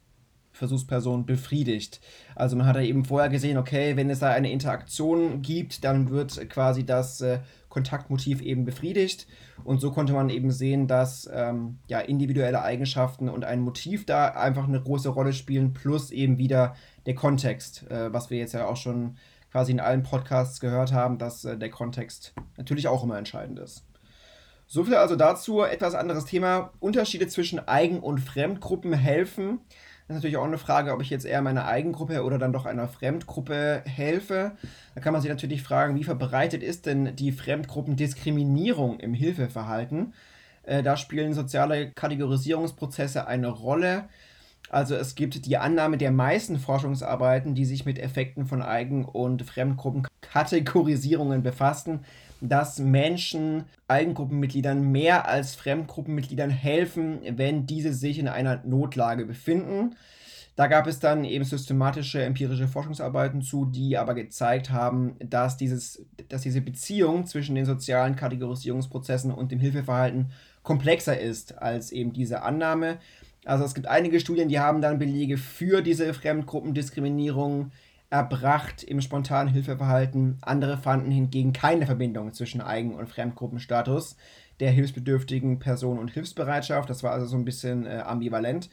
Versuchsperson 0.53 1.25
befriedigt. 1.25 2.01
Also 2.37 2.57
man 2.57 2.67
hat 2.67 2.77
ja 2.77 2.83
eben 2.83 3.05
vorher 3.05 3.31
gesehen, 3.31 3.57
okay, 3.57 3.97
wenn 3.97 4.11
es 4.11 4.21
da 4.21 4.31
eine 4.31 4.53
Interaktion 4.53 5.43
gibt, 5.43 5.83
dann 5.83 6.11
wird 6.11 6.49
quasi 6.51 6.85
das 6.85 7.23
äh, 7.23 7.41
Kontaktmotiv 7.73 8.43
eben 8.43 8.67
befriedigt. 8.67 9.27
Und 9.65 9.81
so 9.81 9.91
konnte 9.91 10.13
man 10.13 10.29
eben 10.29 10.51
sehen, 10.51 10.87
dass 10.87 11.29
ähm, 11.33 11.79
ja, 11.89 12.01
individuelle 12.01 12.63
Eigenschaften 12.63 13.31
und 13.31 13.47
ein 13.47 13.61
Motiv 13.61 14.05
da 14.05 14.27
einfach 14.29 14.69
eine 14.69 14.81
große 14.81 15.09
Rolle 15.09 15.33
spielen, 15.33 15.73
plus 15.73 16.11
eben 16.11 16.37
wieder 16.37 16.77
der 17.07 17.15
Kontext, 17.15 17.91
äh, 17.91 18.13
was 18.13 18.29
wir 18.29 18.37
jetzt 18.37 18.53
ja 18.53 18.67
auch 18.67 18.77
schon 18.77 19.17
quasi 19.51 19.73
in 19.73 19.81
allen 19.81 20.03
Podcasts 20.03 20.61
gehört 20.61 20.93
haben, 20.93 21.17
dass 21.17 21.47
äh, 21.47 21.57
der 21.57 21.71
Kontext 21.71 22.35
natürlich 22.59 22.89
auch 22.89 23.03
immer 23.03 23.17
entscheidend 23.17 23.59
ist. 23.59 23.87
So 24.67 24.85
viel 24.85 24.97
also 24.97 25.17
dazu. 25.17 25.63
Etwas 25.63 25.95
anderes 25.95 26.27
Thema. 26.27 26.73
Unterschiede 26.79 27.27
zwischen 27.29 27.67
Eigen- 27.67 28.01
und 28.01 28.19
Fremdgruppen 28.21 28.93
helfen. 28.93 29.61
Das 30.13 30.19
ist 30.19 30.25
natürlich 30.25 30.37
auch 30.37 30.47
eine 30.47 30.59
Frage, 30.59 30.93
ob 30.93 31.01
ich 31.01 31.09
jetzt 31.09 31.25
eher 31.25 31.41
meiner 31.41 31.65
Eigengruppe 31.65 32.23
oder 32.23 32.39
dann 32.39 32.53
doch 32.53 32.67
einer 32.67 32.87
Fremdgruppe 32.87 33.81
helfe. 33.87 34.53
Da 34.95 35.01
kann 35.01 35.15
man 35.15 35.23
sich 35.23 35.31
natürlich 35.31 35.63
fragen, 35.63 35.95
wie 35.95 36.05
verbreitet 36.05 36.63
ist 36.63 36.85
denn 36.85 37.17
die 37.17 37.33
Fremdgruppendiskriminierung 37.33 39.01
im 39.01 39.15
Hilfeverhalten? 39.15 40.13
Äh, 40.65 40.83
da 40.83 40.99
spielen 40.99 41.33
soziale 41.33 41.93
Kategorisierungsprozesse 41.93 43.27
eine 43.27 43.49
Rolle. 43.49 44.05
Also 44.69 44.97
es 44.97 45.15
gibt 45.15 45.47
die 45.47 45.57
Annahme 45.57 45.97
der 45.97 46.13
meisten 46.13 46.59
Forschungsarbeiten, 46.59 47.55
die 47.55 47.65
sich 47.65 47.87
mit 47.87 47.99
Effekten 47.99 48.45
von 48.45 48.61
Eigen- 48.61 49.07
und 49.07 49.41
Fremdgruppen 49.41 50.07
Kategorisierungen 50.21 51.43
befassten, 51.43 52.01
dass 52.43 52.79
Menschen 52.79 53.65
Eigengruppenmitgliedern 53.89 54.83
mehr 54.91 55.29
als 55.29 55.55
Fremdgruppenmitgliedern 55.55 56.51
helfen, 56.51 57.21
wenn 57.37 57.67
diese 57.67 57.95
sich 57.95 58.19
in 58.19 58.29
einer 58.29 58.63
Notlage 58.65 59.25
befinden. 59.25 59.95
Da 60.57 60.67
gab 60.67 60.87
es 60.87 60.99
dann 60.99 61.25
eben 61.25 61.45
systematische 61.45 62.23
empirische 62.23 62.69
Forschungsarbeiten 62.69 63.41
zu, 63.41 63.65
die 63.65 63.97
aber 63.97 64.15
gezeigt 64.15 64.71
haben, 64.71 65.17
dass, 65.19 65.57
dieses, 65.57 66.05
dass 66.29 66.43
diese 66.43 66.61
Beziehung 66.61 67.27
zwischen 67.27 67.55
den 67.55 67.65
sozialen 67.65 68.17
Kategorisierungsprozessen 68.17 69.33
und 69.33 69.51
dem 69.51 69.61
Hilfeverhalten 69.61 70.33
komplexer 70.63 71.19
ist 71.19 71.59
als 71.59 71.91
eben 71.91 72.13
diese 72.13 72.43
Annahme. 72.43 72.99
Also 73.45 73.65
es 73.65 73.75
gibt 73.75 73.87
einige 73.87 74.21
Studien, 74.21 74.49
die 74.49 74.61
haben 74.61 74.83
dann 74.83 74.99
Belege 74.99 75.39
für 75.39 75.81
diese 75.81 76.13
Fremdgruppendiskriminierung 76.13 77.73
erbracht 78.13 78.85
im 78.85 79.01
spontanen 79.01 79.51
Hilfeverhalten. 79.51 80.37
Andere 80.43 80.77
fanden 80.77 81.11
hingegen 81.11 81.55
keine 81.55 81.87
Verbindung 81.87 82.35
zwischen 82.35 82.61
Eigen- 82.61 82.95
und 82.95 83.09
Fremdgruppenstatus 83.09 84.17
der 84.61 84.71
hilfsbedürftigen 84.71 85.59
Person 85.59 85.99
und 85.99 86.11
Hilfsbereitschaft. 86.11 86.91
Das 86.91 87.03
war 87.03 87.13
also 87.13 87.25
so 87.25 87.37
ein 87.37 87.47
bisschen 87.47 87.87
äh, 87.87 88.03
ambivalent. 88.05 88.69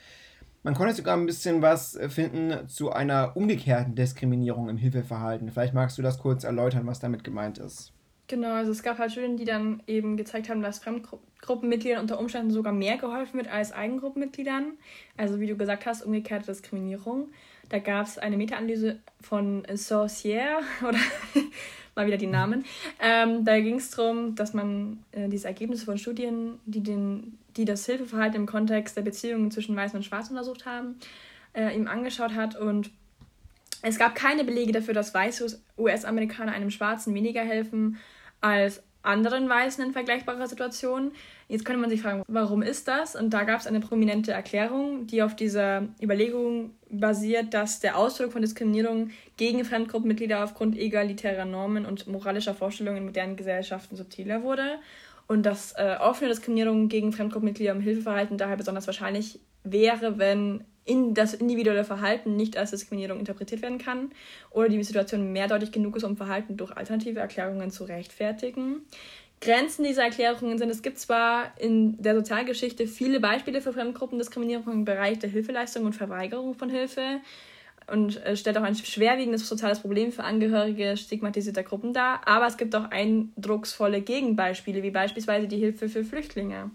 Man 0.61 0.73
konnte 0.73 0.93
sogar 0.93 1.15
ein 1.15 1.25
bisschen 1.25 1.61
was 1.61 1.95
äh, 1.95 2.09
finden 2.09 2.67
zu 2.67 2.91
einer 2.91 3.37
umgekehrten 3.37 3.95
Diskriminierung 3.95 4.67
im 4.67 4.75
Hilfeverhalten. 4.75 5.49
Vielleicht 5.49 5.73
magst 5.73 5.97
du 5.97 6.01
das 6.01 6.19
kurz 6.19 6.43
erläutern, 6.43 6.85
was 6.85 6.99
damit 6.99 7.23
gemeint 7.23 7.59
ist. 7.59 7.93
Genau, 8.27 8.51
also 8.51 8.71
es 8.71 8.83
gab 8.83 8.99
halt 8.99 9.11
Studien, 9.11 9.37
die 9.37 9.45
dann 9.45 9.81
eben 9.87 10.17
gezeigt 10.17 10.49
haben, 10.49 10.61
dass 10.61 10.79
Fremdgruppenmitgliedern 10.79 12.01
unter 12.01 12.19
Umständen 12.19 12.51
sogar 12.51 12.73
mehr 12.73 12.97
geholfen 12.97 13.37
wird 13.37 13.47
als 13.47 13.71
Eigengruppenmitgliedern. 13.71 14.73
Also 15.17 15.39
wie 15.39 15.47
du 15.47 15.55
gesagt 15.55 15.85
hast, 15.85 16.03
umgekehrte 16.03 16.45
Diskriminierung. 16.47 17.29
Da 17.69 17.79
gab 17.79 18.07
es 18.07 18.17
eine 18.17 18.35
Meta-Analyse 18.37 18.99
von 19.21 19.63
Saucier 19.75 20.59
oder 20.87 20.97
mal 21.95 22.07
wieder 22.07 22.17
die 22.17 22.27
Namen. 22.27 22.65
Ähm, 22.99 23.45
da 23.45 23.59
ging 23.59 23.75
es 23.75 23.91
darum, 23.91 24.35
dass 24.35 24.53
man 24.53 25.03
äh, 25.11 25.29
diese 25.29 25.47
Ergebnisse 25.47 25.85
von 25.85 25.97
Studien, 25.97 26.59
die, 26.65 26.81
den, 26.81 27.37
die 27.57 27.65
das 27.65 27.85
Hilfeverhalten 27.85 28.35
im 28.35 28.45
Kontext 28.45 28.97
der 28.97 29.01
Beziehungen 29.01 29.51
zwischen 29.51 29.75
Weißen 29.75 29.97
und 29.97 30.03
Schwarzen 30.03 30.33
untersucht 30.33 30.65
haben, 30.65 30.95
äh, 31.53 31.75
ihm 31.75 31.87
angeschaut 31.87 32.33
hat. 32.33 32.55
Und 32.55 32.89
es 33.81 33.99
gab 33.99 34.15
keine 34.15 34.43
Belege 34.43 34.71
dafür, 34.71 34.93
dass 34.93 35.13
weiße 35.13 35.59
US-Amerikaner 35.77 36.53
einem 36.53 36.71
Schwarzen 36.71 37.13
weniger 37.13 37.41
helfen 37.41 37.97
als 38.41 38.81
anderen 39.01 39.47
Weißen 39.47 39.83
in 39.83 39.93
vergleichbarer 39.93 40.47
Situation. 40.47 41.11
Jetzt 41.51 41.65
könnte 41.65 41.81
man 41.81 41.89
sich 41.89 42.03
fragen, 42.03 42.21
warum 42.27 42.61
ist 42.61 42.87
das? 42.87 43.15
Und 43.15 43.31
da 43.31 43.43
gab 43.43 43.59
es 43.59 43.65
eine 43.65 43.79
prominente 43.79 44.31
Erklärung, 44.31 45.07
die 45.07 45.23
auf 45.23 45.35
dieser 45.35 45.87
Überlegung 45.99 46.75
basiert, 46.91 47.55
dass 47.55 47.79
der 47.79 47.97
Ausdruck 47.97 48.31
von 48.33 48.43
Diskriminierung 48.43 49.09
gegen 49.35 49.65
Fremdgruppenmitglieder 49.65 50.43
aufgrund 50.43 50.77
egalitärer 50.77 51.45
Normen 51.45 51.87
und 51.87 52.05
moralischer 52.05 52.53
Vorstellungen 52.53 52.99
in 52.99 53.05
modernen 53.05 53.35
Gesellschaften 53.35 53.95
subtiler 53.95 54.43
wurde 54.43 54.77
und 55.25 55.43
dass 55.43 55.71
äh, 55.71 55.95
offene 55.99 56.29
Diskriminierung 56.29 56.87
gegen 56.87 57.13
Fremdgruppenmitglieder 57.13 57.71
im 57.71 57.81
Hilfeverhalten 57.81 58.37
daher 58.37 58.57
besonders 58.57 58.85
wahrscheinlich 58.85 59.39
wäre, 59.63 60.19
wenn 60.19 60.65
in 60.85 61.15
das 61.15 61.33
individuelle 61.33 61.83
Verhalten 61.83 62.35
nicht 62.35 62.57
als 62.57 62.71
Diskriminierung 62.71 63.19
interpretiert 63.19 63.63
werden 63.63 63.77
kann 63.79 64.11
oder 64.49 64.69
die 64.69 64.83
Situation 64.83 65.33
mehrdeutig 65.33 65.71
genug 65.71 65.95
ist, 65.95 66.03
um 66.03 66.15
Verhalten 66.15 66.57
durch 66.57 66.75
alternative 66.75 67.19
Erklärungen 67.19 67.69
zu 67.71 67.83
rechtfertigen. 67.83 68.81
Grenzen 69.41 69.85
dieser 69.85 70.03
Erklärungen 70.03 70.57
sind, 70.57 70.69
es 70.69 70.81
gibt 70.81 70.99
zwar 70.99 71.53
in 71.57 72.01
der 72.01 72.15
Sozialgeschichte 72.15 72.87
viele 72.87 73.19
Beispiele 73.19 73.61
für 73.61 73.71
Fremdgruppendiskriminierung 73.71 74.71
im 74.73 74.85
Bereich 74.85 75.19
der 75.19 75.29
Hilfeleistung 75.29 75.85
und 75.85 75.93
Verweigerung 75.93 76.55
von 76.55 76.69
Hilfe 76.69 77.21
und 77.87 78.23
äh, 78.25 78.35
stellt 78.35 78.57
auch 78.57 78.63
ein 78.63 78.75
schwerwiegendes 78.75 79.47
soziales 79.47 79.79
Problem 79.79 80.11
für 80.11 80.23
Angehörige 80.23 80.97
stigmatisierter 80.97 81.63
Gruppen 81.63 81.93
dar, 81.93 82.21
aber 82.27 82.47
es 82.47 82.57
gibt 82.57 82.75
auch 82.75 82.91
eindrucksvolle 82.91 84.01
Gegenbeispiele, 84.01 84.83
wie 84.83 84.91
beispielsweise 84.91 85.47
die 85.47 85.57
Hilfe 85.57 85.87
für 85.87 86.03
Flüchtlinge. 86.03 86.71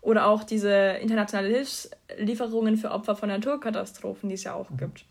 Oder 0.00 0.26
auch 0.26 0.44
diese 0.44 0.98
internationale 1.00 1.48
Hilfslieferungen 1.48 2.76
für 2.76 2.92
Opfer 2.92 3.16
von 3.16 3.30
Naturkatastrophen, 3.30 4.28
die 4.28 4.36
es 4.36 4.44
ja 4.44 4.54
auch 4.54 4.70
mhm. 4.70 4.76
gibt. 4.76 5.04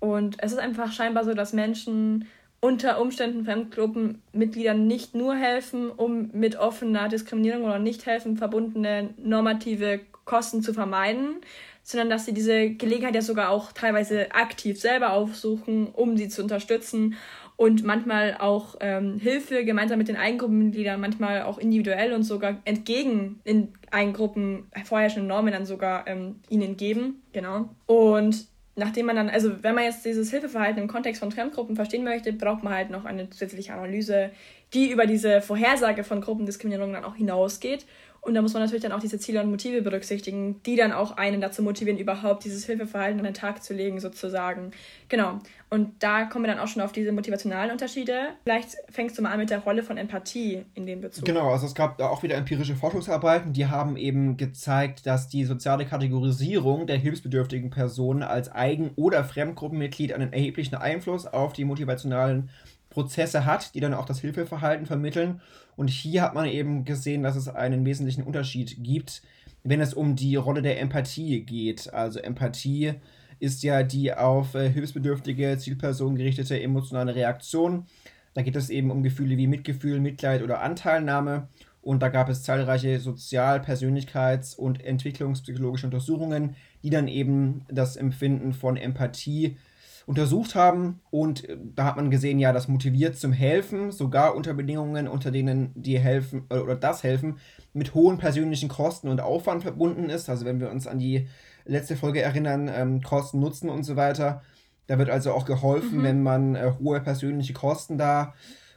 Und 0.00 0.36
es 0.42 0.52
ist 0.52 0.58
einfach 0.58 0.92
scheinbar 0.92 1.24
so, 1.24 1.34
dass 1.34 1.52
Menschen 1.52 2.26
unter 2.66 3.00
Umständen 3.00 3.44
Fremdgruppenmitgliedern 3.44 4.88
nicht 4.88 5.14
nur 5.14 5.36
helfen, 5.36 5.88
um 5.88 6.30
mit 6.32 6.56
offener 6.56 7.08
Diskriminierung 7.08 7.62
oder 7.62 7.78
nicht 7.78 8.06
helfen 8.06 8.36
verbundene 8.36 9.10
normative 9.18 10.00
Kosten 10.24 10.62
zu 10.62 10.74
vermeiden, 10.74 11.36
sondern 11.84 12.10
dass 12.10 12.26
sie 12.26 12.34
diese 12.34 12.70
Gelegenheit 12.70 13.14
ja 13.14 13.22
sogar 13.22 13.50
auch 13.50 13.70
teilweise 13.70 14.34
aktiv 14.34 14.80
selber 14.80 15.12
aufsuchen, 15.12 15.86
um 15.92 16.16
sie 16.16 16.28
zu 16.28 16.42
unterstützen 16.42 17.14
und 17.54 17.84
manchmal 17.84 18.36
auch 18.40 18.74
ähm, 18.80 19.20
Hilfe 19.20 19.64
gemeinsam 19.64 19.98
mit 19.98 20.08
den 20.08 20.16
Eigengruppenmitgliedern, 20.16 21.00
manchmal 21.00 21.42
auch 21.42 21.58
individuell 21.58 22.14
und 22.14 22.24
sogar 22.24 22.56
entgegen 22.64 23.38
in 23.44 23.74
Eigengruppen 23.92 24.64
vorherrschenden 24.84 25.28
Normen 25.28 25.52
dann 25.52 25.66
sogar 25.66 26.08
ähm, 26.08 26.40
ihnen 26.48 26.76
geben. 26.76 27.22
Genau. 27.32 27.68
Und 27.86 28.48
nachdem 28.76 29.06
man 29.06 29.16
dann, 29.16 29.30
also 29.30 29.62
wenn 29.62 29.74
man 29.74 29.84
jetzt 29.84 30.04
dieses 30.04 30.30
Hilfeverhalten 30.30 30.82
im 30.82 30.88
Kontext 30.88 31.20
von 31.20 31.32
Fremdgruppen 31.32 31.76
verstehen 31.76 32.04
möchte, 32.04 32.32
braucht 32.32 32.62
man 32.62 32.74
halt 32.74 32.90
noch 32.90 33.06
eine 33.06 33.28
zusätzliche 33.30 33.72
Analyse, 33.72 34.30
die 34.74 34.90
über 34.90 35.06
diese 35.06 35.40
Vorhersage 35.40 36.04
von 36.04 36.20
Gruppendiskriminierung 36.20 36.92
dann 36.92 37.04
auch 37.04 37.16
hinausgeht 37.16 37.86
und 38.26 38.34
da 38.34 38.42
muss 38.42 38.52
man 38.54 38.62
natürlich 38.62 38.82
dann 38.82 38.92
auch 38.92 39.00
diese 39.00 39.18
Ziele 39.18 39.40
und 39.40 39.50
Motive 39.50 39.82
berücksichtigen, 39.82 40.60
die 40.64 40.74
dann 40.74 40.92
auch 40.92 41.16
einen 41.16 41.40
dazu 41.40 41.62
motivieren, 41.62 41.98
überhaupt 41.98 42.44
dieses 42.44 42.66
Hilfeverhalten 42.66 43.20
an 43.20 43.24
den 43.24 43.34
Tag 43.34 43.62
zu 43.62 43.72
legen, 43.72 44.00
sozusagen. 44.00 44.72
Genau. 45.08 45.38
Und 45.70 46.02
da 46.02 46.24
kommen 46.24 46.44
wir 46.44 46.52
dann 46.52 46.60
auch 46.60 46.68
schon 46.68 46.82
auf 46.82 46.92
diese 46.92 47.12
motivationalen 47.12 47.70
Unterschiede. 47.70 48.30
Vielleicht 48.44 48.76
fängst 48.90 49.16
du 49.16 49.22
mal 49.22 49.30
an 49.30 49.38
mit 49.38 49.50
der 49.50 49.60
Rolle 49.60 49.82
von 49.82 49.96
Empathie 49.96 50.64
in 50.74 50.86
dem 50.86 51.00
Bezug. 51.00 51.24
Genau, 51.24 51.50
also 51.50 51.66
es 51.66 51.74
gab 51.74 51.98
da 51.98 52.08
auch 52.08 52.22
wieder 52.22 52.36
empirische 52.36 52.74
Forschungsarbeiten, 52.74 53.52
die 53.52 53.66
haben 53.66 53.96
eben 53.96 54.36
gezeigt, 54.36 55.06
dass 55.06 55.28
die 55.28 55.44
soziale 55.44 55.86
Kategorisierung 55.86 56.86
der 56.86 56.98
hilfsbedürftigen 56.98 57.70
Personen 57.70 58.22
als 58.22 58.50
Eigen- 58.52 58.90
oder 58.96 59.24
Fremdgruppenmitglied 59.24 60.12
einen 60.12 60.32
erheblichen 60.32 60.74
Einfluss 60.74 61.26
auf 61.26 61.52
die 61.52 61.64
motivationalen 61.64 62.50
Prozesse 62.96 63.44
hat, 63.44 63.74
die 63.74 63.80
dann 63.80 63.92
auch 63.92 64.06
das 64.06 64.20
Hilfeverhalten 64.20 64.86
vermitteln. 64.86 65.42
Und 65.76 65.90
hier 65.90 66.22
hat 66.22 66.34
man 66.34 66.46
eben 66.46 66.86
gesehen, 66.86 67.22
dass 67.22 67.36
es 67.36 67.46
einen 67.46 67.84
wesentlichen 67.84 68.22
Unterschied 68.22 68.82
gibt, 68.82 69.20
wenn 69.64 69.82
es 69.82 69.92
um 69.92 70.16
die 70.16 70.36
Rolle 70.36 70.62
der 70.62 70.80
Empathie 70.80 71.42
geht. 71.42 71.92
Also 71.92 72.20
Empathie 72.20 72.94
ist 73.38 73.62
ja 73.62 73.82
die 73.82 74.14
auf 74.14 74.54
äh, 74.54 74.70
hilfsbedürftige 74.70 75.58
Zielpersonen 75.58 76.16
gerichtete 76.16 76.58
emotionale 76.58 77.14
Reaktion. 77.14 77.84
Da 78.32 78.40
geht 78.40 78.56
es 78.56 78.70
eben 78.70 78.90
um 78.90 79.02
Gefühle 79.02 79.36
wie 79.36 79.46
Mitgefühl, 79.46 80.00
Mitleid 80.00 80.42
oder 80.42 80.62
Anteilnahme. 80.62 81.48
Und 81.82 82.02
da 82.02 82.08
gab 82.08 82.30
es 82.30 82.44
zahlreiche 82.44 82.98
Sozial-, 82.98 83.60
Persönlichkeits- 83.60 84.56
und 84.56 84.82
Entwicklungspsychologische 84.82 85.86
Untersuchungen, 85.86 86.56
die 86.82 86.90
dann 86.90 87.08
eben 87.08 87.66
das 87.68 87.96
Empfinden 87.96 88.54
von 88.54 88.78
Empathie 88.78 89.58
untersucht 90.06 90.54
haben. 90.54 91.00
Und 91.10 91.48
äh, 91.48 91.58
da 91.74 91.84
hat 91.84 91.96
man 91.96 92.10
gesehen, 92.10 92.38
ja, 92.38 92.52
das 92.52 92.68
motiviert 92.68 93.18
zum 93.18 93.32
Helfen, 93.32 93.90
sogar 93.90 94.34
unter 94.34 94.54
Bedingungen, 94.54 95.08
unter 95.08 95.30
denen 95.30 95.72
die 95.74 95.98
helfen 95.98 96.44
äh, 96.48 96.58
oder 96.58 96.76
das 96.76 97.02
Helfen 97.02 97.38
mit 97.74 97.94
hohen 97.94 98.16
persönlichen 98.16 98.68
Kosten 98.68 99.08
und 99.08 99.20
Aufwand 99.20 99.62
verbunden 99.62 100.08
ist. 100.08 100.30
Also 100.30 100.46
wenn 100.46 100.60
wir 100.60 100.70
uns 100.70 100.86
an 100.86 100.98
die 100.98 101.28
letzte 101.66 101.96
Folge 101.96 102.22
erinnern, 102.22 102.70
ähm, 102.72 103.02
Kosten, 103.02 103.40
Nutzen 103.40 103.68
und 103.68 103.82
so 103.82 103.96
weiter. 103.96 104.42
Da 104.86 104.98
wird 104.98 105.10
also 105.10 105.32
auch 105.32 105.44
geholfen, 105.44 105.98
mhm. 105.98 106.02
wenn 106.04 106.22
man 106.22 106.54
äh, 106.54 106.72
hohe 106.78 107.00
persönliche 107.00 107.52
Kosten 107.52 107.98
da 107.98 108.34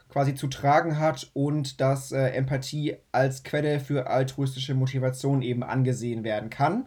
quasi 0.08 0.34
zu 0.34 0.48
tragen 0.48 0.98
hat 0.98 1.30
und 1.34 1.80
dass 1.80 2.10
äh, 2.10 2.30
Empathie 2.30 2.96
als 3.12 3.44
Quelle 3.44 3.78
für 3.78 4.08
altruistische 4.08 4.74
Motivation 4.74 5.40
eben 5.40 5.62
angesehen 5.62 6.24
werden 6.24 6.50
kann. 6.50 6.86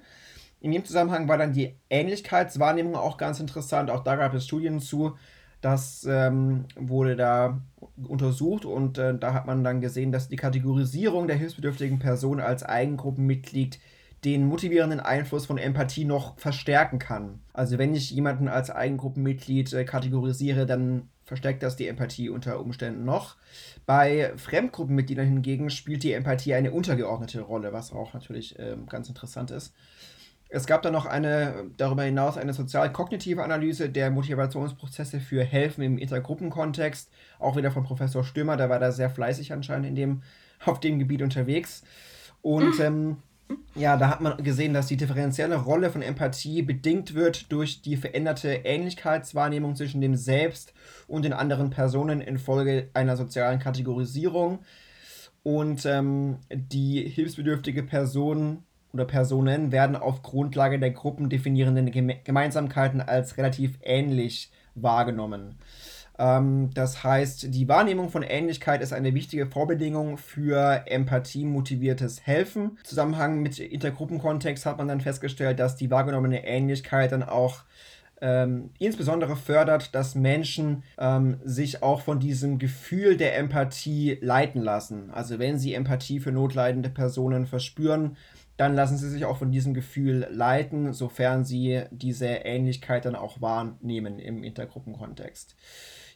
In 0.64 0.72
dem 0.72 0.86
Zusammenhang 0.86 1.28
war 1.28 1.38
dann 1.38 1.52
die 1.52 1.76
Ähnlichkeitswahrnehmung 1.90 2.96
auch 2.96 3.18
ganz 3.18 3.42
interessant. 3.42 3.90
Auch 3.90 4.02
da 4.02 4.16
gab 4.16 4.34
es 4.34 4.46
Studien 4.46 4.80
zu. 4.80 5.18
Das 5.60 6.08
ähm, 6.10 6.66
wurde 6.78 7.18
da 7.18 7.60
untersucht 8.08 8.64
und 8.64 8.98
äh, 8.98 9.14
da 9.18 9.34
hat 9.34 9.46
man 9.46 9.66
dann 9.66 9.82
gesehen, 9.82 10.14
dass 10.14 10.30
die 10.30 10.38
Kategorisierung 10.38 11.28
der 11.28 11.36
hilfsbedürftigen 11.36 12.00
Person 12.00 12.40
als 12.40 12.64
Eigengruppenmitglied 12.64 13.78
den 14.24 14.48
motivierenden 14.48 15.02
Einfluss 15.02 15.48
von 15.48 15.58
Empathie 15.58 16.06
noch 16.06 16.40
verstärken 16.40 16.98
kann. 16.98 17.42
Also 17.52 17.78
wenn 17.78 17.94
ich 17.94 18.12
jemanden 18.12 18.48
als 18.48 18.70
Eigengruppenmitglied 18.70 19.74
äh, 19.74 19.84
kategorisiere, 19.84 20.66
dann 20.66 21.10
verstärkt 21.26 21.62
das 21.62 21.76
die 21.76 21.90
Empathie 21.90 22.30
unter 22.30 22.62
Umständen 22.62 23.04
noch. 23.04 23.36
Bei 23.86 24.32
Fremdgruppenmitgliedern 24.38 25.28
hingegen 25.28 25.70
spielt 25.70 26.04
die 26.04 26.14
Empathie 26.14 26.54
eine 26.54 26.72
untergeordnete 26.72 27.42
Rolle, 27.42 27.74
was 27.74 27.92
auch 27.92 28.14
natürlich 28.14 28.58
äh, 28.60 28.78
ganz 28.88 29.10
interessant 29.10 29.52
ist. 29.52 29.74
Es 30.56 30.68
gab 30.68 30.84
dann 30.84 30.94
noch 30.94 31.08
eine, 31.08 31.66
darüber 31.78 32.04
hinaus 32.04 32.38
eine 32.38 32.54
sozial-kognitive 32.54 33.44
Analyse 33.44 33.90
der 33.90 34.12
Motivationsprozesse 34.12 35.20
für 35.20 35.44
Helfen 35.44 35.84
im 35.84 35.98
Intergruppenkontext, 35.98 37.10
auch 37.40 37.56
wieder 37.56 37.72
von 37.72 37.84
Professor 37.84 38.24
Stürmer, 38.24 38.56
der 38.56 38.70
war 38.70 38.78
da 38.78 38.92
sehr 38.92 39.10
fleißig 39.10 39.52
anscheinend 39.52 39.88
in 39.88 39.96
dem, 39.96 40.22
auf 40.66 40.80
dem 40.80 41.00
Gebiet 41.00 41.24
unterwegs. 41.24 41.82
Und 42.44 42.78
mhm. 42.78 42.82
ähm, 42.82 43.18
Ja, 43.74 43.98
da 43.98 44.10
hat 44.10 44.22
man 44.22 44.44
gesehen, 44.44 44.76
dass 44.76 44.86
die 44.86 44.96
differenzielle 44.96 45.56
Rolle 45.56 45.90
von 45.90 46.04
Empathie 46.04 46.62
bedingt 46.62 47.16
wird 47.16 47.52
durch 47.52 47.82
die 47.82 47.98
veränderte 47.98 48.50
Ähnlichkeitswahrnehmung 48.50 49.76
zwischen 49.76 50.02
dem 50.02 50.16
Selbst 50.16 50.76
und 51.08 51.26
den 51.26 51.34
anderen 51.34 51.72
Personen 51.72 52.22
infolge 52.22 52.92
einer 52.94 53.18
sozialen 53.18 53.58
Kategorisierung. 53.58 54.60
Und 55.42 55.84
ähm, 55.88 56.38
die 56.52 57.10
hilfsbedürftige 57.10 57.82
Person 57.82 58.64
oder 58.94 59.06
Personen 59.06 59.72
werden 59.72 59.96
auf 59.96 60.22
Grundlage 60.22 60.80
der 60.80 60.92
gruppendefinierenden 60.92 61.92
Gemeinsamkeiten 62.24 63.02
als 63.02 63.38
relativ 63.38 63.80
ähnlich 63.82 64.52
wahrgenommen. 64.76 65.56
Ähm, 66.20 66.70
das 66.76 67.04
heißt, 67.04 67.54
die 67.54 67.68
Wahrnehmung 67.68 68.10
von 68.10 68.22
Ähnlichkeit 68.22 68.82
ist 68.82 68.94
eine 68.94 69.16
wichtige 69.16 69.48
Vorbedingung 69.48 70.18
für 70.18 70.84
empathiemotiviertes 70.86 72.26
Helfen. 72.26 72.78
Im 72.78 72.84
Zusammenhang 72.84 73.42
mit 73.42 73.58
Intergruppenkontext 73.58 74.66
hat 74.66 74.78
man 74.78 74.88
dann 74.88 75.02
festgestellt, 75.02 75.60
dass 75.60 75.76
die 75.76 75.90
wahrgenommene 75.90 76.46
Ähnlichkeit 76.46 77.12
dann 77.12 77.24
auch 77.24 77.64
ähm, 78.22 78.70
insbesondere 78.80 79.36
fördert, 79.36 79.94
dass 79.96 80.16
Menschen 80.16 80.84
ähm, 80.98 81.40
sich 81.44 81.84
auch 81.84 82.02
von 82.02 82.20
diesem 82.20 82.58
Gefühl 82.58 83.18
der 83.18 83.38
Empathie 83.38 84.18
leiten 84.22 84.62
lassen. 84.62 85.10
Also 85.12 85.40
wenn 85.40 85.58
sie 85.58 85.74
Empathie 85.74 86.20
für 86.20 86.32
notleidende 86.32 86.90
Personen 86.90 87.48
verspüren, 87.48 88.16
dann 88.58 88.76
lassen 88.76 88.98
sie 88.98 89.10
sich 89.10 89.26
auch 89.26 89.38
von 89.38 89.52
diesem 89.52 89.74
Gefühl 89.74 90.28
leiten, 90.30 90.94
sofern 90.94 91.44
sie 91.44 91.84
diese 91.92 92.28
Ähnlichkeit 92.28 93.06
dann 93.06 93.16
auch 93.16 93.42
wahrnehmen 93.42 94.20
im 94.20 94.44
Intergruppenkontext. 94.44 95.56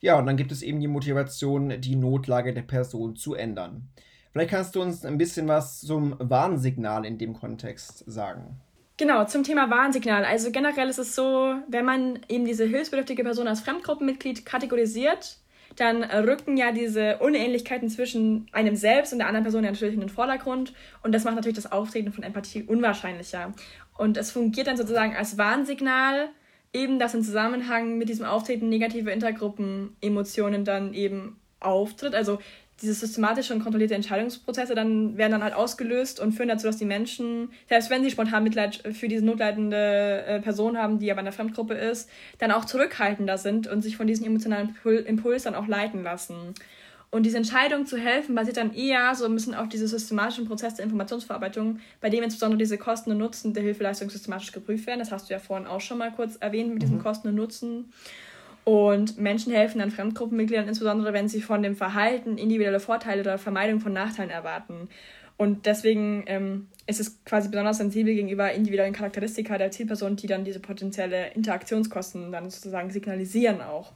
Ja, 0.01 0.17
und 0.19 0.27
dann 0.27 0.37
gibt 0.37 0.51
es 0.51 0.61
eben 0.61 0.79
die 0.79 0.87
Motivation, 0.87 1.81
die 1.81 1.95
Notlage 1.95 2.53
der 2.53 2.61
Person 2.61 3.15
zu 3.15 3.33
ändern. 3.33 3.89
Vielleicht 4.31 4.51
kannst 4.51 4.75
du 4.75 4.81
uns 4.81 5.03
ein 5.03 5.17
bisschen 5.17 5.47
was 5.47 5.81
zum 5.81 6.15
Warnsignal 6.19 7.05
in 7.05 7.17
dem 7.17 7.33
Kontext 7.33 8.03
sagen. 8.05 8.61
Genau, 8.97 9.25
zum 9.25 9.43
Thema 9.43 9.69
Warnsignal. 9.69 10.25
Also 10.25 10.51
generell 10.51 10.89
ist 10.89 10.99
es 10.99 11.15
so, 11.15 11.55
wenn 11.67 11.85
man 11.85 12.19
eben 12.29 12.45
diese 12.45 12.65
hilfsbedürftige 12.65 13.23
Person 13.23 13.47
als 13.47 13.61
Fremdgruppenmitglied 13.61 14.45
kategorisiert, 14.45 15.37
dann 15.75 16.03
rücken 16.03 16.57
ja 16.57 16.71
diese 16.71 17.17
Unähnlichkeiten 17.17 17.89
zwischen 17.89 18.47
einem 18.51 18.75
selbst 18.75 19.13
und 19.13 19.19
der 19.19 19.27
anderen 19.27 19.43
Person 19.43 19.63
natürlich 19.63 19.93
in 19.93 19.99
den 19.99 20.09
Vordergrund 20.09 20.73
und 21.03 21.11
das 21.13 21.23
macht 21.23 21.35
natürlich 21.35 21.55
das 21.55 21.71
Auftreten 21.71 22.11
von 22.11 22.23
Empathie 22.23 22.63
unwahrscheinlicher. 22.63 23.53
Und 23.97 24.17
es 24.17 24.31
fungiert 24.31 24.67
dann 24.67 24.77
sozusagen 24.77 25.15
als 25.15 25.37
Warnsignal, 25.37 26.29
eben 26.73 26.99
dass 26.99 27.13
im 27.13 27.23
Zusammenhang 27.23 27.97
mit 27.97 28.09
diesem 28.09 28.25
Auftreten 28.25 28.69
negative 28.69 29.11
Intergruppen-Emotionen 29.11 30.65
dann 30.65 30.93
eben 30.93 31.39
auftritt. 31.59 32.13
Also 32.13 32.39
diese 32.81 32.93
systematische 32.93 33.53
und 33.53 33.63
kontrollierte 33.63 33.95
Entscheidungsprozesse 33.95 34.75
dann 34.75 35.17
werden 35.17 35.31
dann 35.31 35.43
halt 35.43 35.55
ausgelöst 35.55 36.19
und 36.19 36.33
führen 36.33 36.49
dazu, 36.49 36.67
dass 36.67 36.77
die 36.77 36.85
Menschen, 36.85 37.49
selbst 37.67 37.89
wenn 37.89 38.03
sie 38.03 38.11
spontan 38.11 38.43
Mitleid 38.43 38.83
für 38.93 39.07
diese 39.07 39.25
notleidende 39.25 40.23
äh, 40.27 40.39
Person 40.41 40.77
haben, 40.77 40.99
die 40.99 41.11
aber 41.11 41.21
in 41.21 41.25
der 41.25 41.33
Fremdgruppe 41.33 41.73
ist, 41.73 42.09
dann 42.37 42.51
auch 42.51 42.65
zurückhaltender 42.65 43.37
sind 43.37 43.67
und 43.67 43.81
sich 43.81 43.97
von 43.97 44.05
diesem 44.05 44.25
emotionalen 44.25 44.75
Impuls 45.05 45.43
dann 45.43 45.55
auch 45.55 45.67
leiten 45.67 46.03
lassen. 46.03 46.53
Und 47.09 47.23
diese 47.25 47.37
Entscheidung 47.37 47.85
zu 47.85 47.97
helfen 47.97 48.35
basiert 48.35 48.57
dann 48.57 48.73
eher 48.73 49.15
so 49.15 49.25
ein 49.25 49.33
bisschen 49.33 49.55
auf 49.55 49.69
diesem 49.69 49.87
systematischen 49.87 50.45
Prozess 50.45 50.75
der 50.75 50.83
Informationsverarbeitung, 50.83 51.79
bei 52.01 52.09
dem 52.09 52.23
insbesondere 52.23 52.57
diese 52.57 52.77
Kosten 52.77 53.11
und 53.11 53.17
Nutzen 53.17 53.53
der 53.53 53.63
Hilfeleistung 53.63 54.09
systematisch 54.09 54.51
geprüft 54.51 54.85
werden. 54.87 54.99
Das 54.99 55.11
hast 55.11 55.29
du 55.29 55.33
ja 55.33 55.39
vorhin 55.39 55.67
auch 55.67 55.79
schon 55.79 55.99
mal 55.99 56.11
kurz 56.11 56.35
erwähnt 56.35 56.73
mit 56.73 56.81
diesem 56.81 56.97
mhm. 56.97 57.03
Kosten 57.03 57.29
und 57.29 57.35
Nutzen. 57.35 57.93
Und 58.67 59.17
Menschen 59.17 59.53
helfen 59.53 59.79
dann 59.79 59.91
Fremdgruppenmitgliedern 59.91 60.67
insbesondere, 60.67 61.13
wenn 61.13 61.29
sie 61.29 61.41
von 61.41 61.63
dem 61.63 61.77
Verhalten 61.77 62.37
individuelle 62.37 62.81
Vorteile 62.81 63.21
oder 63.21 63.37
Vermeidung 63.37 63.79
von 63.79 63.93
Nachteilen 63.93 64.29
erwarten. 64.29 64.89
Und 65.37 65.65
deswegen 65.67 66.25
ähm, 66.27 66.67
ist 66.85 66.99
es 66.99 67.23
quasi 67.23 67.47
besonders 67.47 67.77
sensibel 67.77 68.13
gegenüber 68.13 68.51
individuellen 68.51 68.91
Charakteristika 68.91 69.57
der 69.57 69.71
Zielperson, 69.71 70.17
die 70.17 70.27
dann 70.27 70.43
diese 70.43 70.59
potenzielle 70.59 71.31
Interaktionskosten 71.31 72.29
dann 72.33 72.49
sozusagen 72.49 72.89
signalisieren 72.89 73.61
auch. 73.61 73.93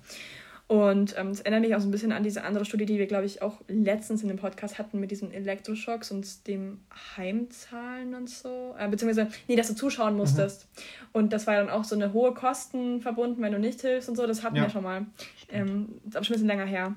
Und 0.72 1.16
ähm, 1.18 1.28
das 1.28 1.42
erinnert 1.42 1.64
mich 1.64 1.76
auch 1.76 1.82
so 1.82 1.88
ein 1.90 1.92
bisschen 1.92 2.14
an 2.14 2.24
diese 2.24 2.46
andere 2.46 2.64
Studie, 2.64 2.86
die 2.86 2.98
wir, 2.98 3.06
glaube 3.06 3.26
ich, 3.26 3.42
auch 3.42 3.60
letztens 3.68 4.24
in 4.24 4.30
dem 4.30 4.38
Podcast 4.38 4.80
hatten 4.80 5.02
mit 5.02 5.12
diesen 5.12 5.34
Elektroschocks 5.34 6.12
und 6.12 6.48
dem 6.48 6.80
Heimzahlen 7.18 8.16
und 8.16 8.30
so. 8.30 8.74
Äh, 8.80 8.88
beziehungsweise, 8.88 9.30
nee, 9.50 9.58
dass 9.58 9.68
du 9.68 9.76
zuschauen 9.76 10.16
musstest. 10.16 10.70
Mhm. 10.74 11.08
Und 11.12 11.34
das 11.34 11.46
war 11.46 11.56
dann 11.56 11.70
auch 11.70 11.84
so 11.84 11.94
eine 11.94 12.14
hohe 12.14 12.34
Kosten 12.34 13.02
verbunden, 13.02 13.42
wenn 13.42 13.52
du 13.52 13.60
nicht 13.60 13.82
hilfst 13.82 14.08
und 14.08 14.16
so. 14.16 14.26
Das 14.26 14.44
hatten 14.44 14.56
ja. 14.56 14.62
wir 14.62 14.70
schon 14.70 14.84
mal. 14.84 15.08
Ähm, 15.50 15.90
das 16.06 16.14
ist 16.14 16.18
auch 16.18 16.24
schon 16.24 16.36
ein 16.36 16.40
bisschen 16.40 16.48
länger 16.48 16.66
her. 16.66 16.96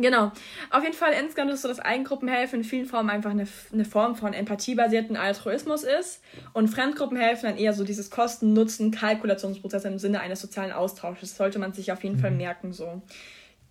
Genau. 0.00 0.32
Auf 0.70 0.82
jeden 0.82 0.94
Fall 0.94 1.12
insgesamt 1.12 1.50
ist 1.50 1.62
so, 1.62 1.68
dass 1.68 1.80
Eigengruppenhelfen 1.80 2.60
in 2.60 2.64
vielen 2.64 2.86
Formen 2.86 3.10
einfach 3.10 3.30
eine, 3.30 3.46
eine 3.72 3.84
Form 3.84 4.16
von 4.16 4.32
empathiebasierten 4.32 5.16
Altruismus 5.16 5.82
ist 5.82 6.22
und 6.52 6.68
Fremdgruppenhelfen 6.68 7.48
dann 7.48 7.58
eher 7.58 7.72
so 7.72 7.84
dieses 7.84 8.10
Kosten-Nutzen-Kalkulationsprozess 8.10 9.84
im 9.84 9.98
Sinne 9.98 10.20
eines 10.20 10.40
sozialen 10.40 10.72
Austausches. 10.72 11.30
Das 11.30 11.38
sollte 11.38 11.58
man 11.58 11.72
sich 11.72 11.90
auf 11.92 12.04
jeden 12.04 12.16
mhm. 12.16 12.20
Fall 12.20 12.30
merken 12.30 12.72
so. 12.72 13.02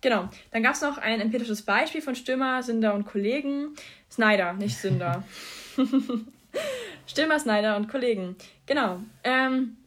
Genau. 0.02 0.30
Dann 0.52 0.64
gab 0.64 0.74
es 0.74 0.82
noch 0.82 0.98
ein 0.98 1.22
empirisches 1.22 1.64
Beispiel 1.64 2.02
von 2.02 2.16
Stürmer, 2.16 2.62
Sünder 2.64 2.94
und 2.94 3.06
Kollegen. 3.06 3.76
Snyder, 4.12 4.54
nicht 4.54 4.78
Sünder. 4.78 5.24
Stürmer, 7.08 7.40
Snyder 7.40 7.78
und 7.78 7.88
Kollegen. 7.88 8.36
Genau. 8.66 9.00
Ähm, 9.24 9.78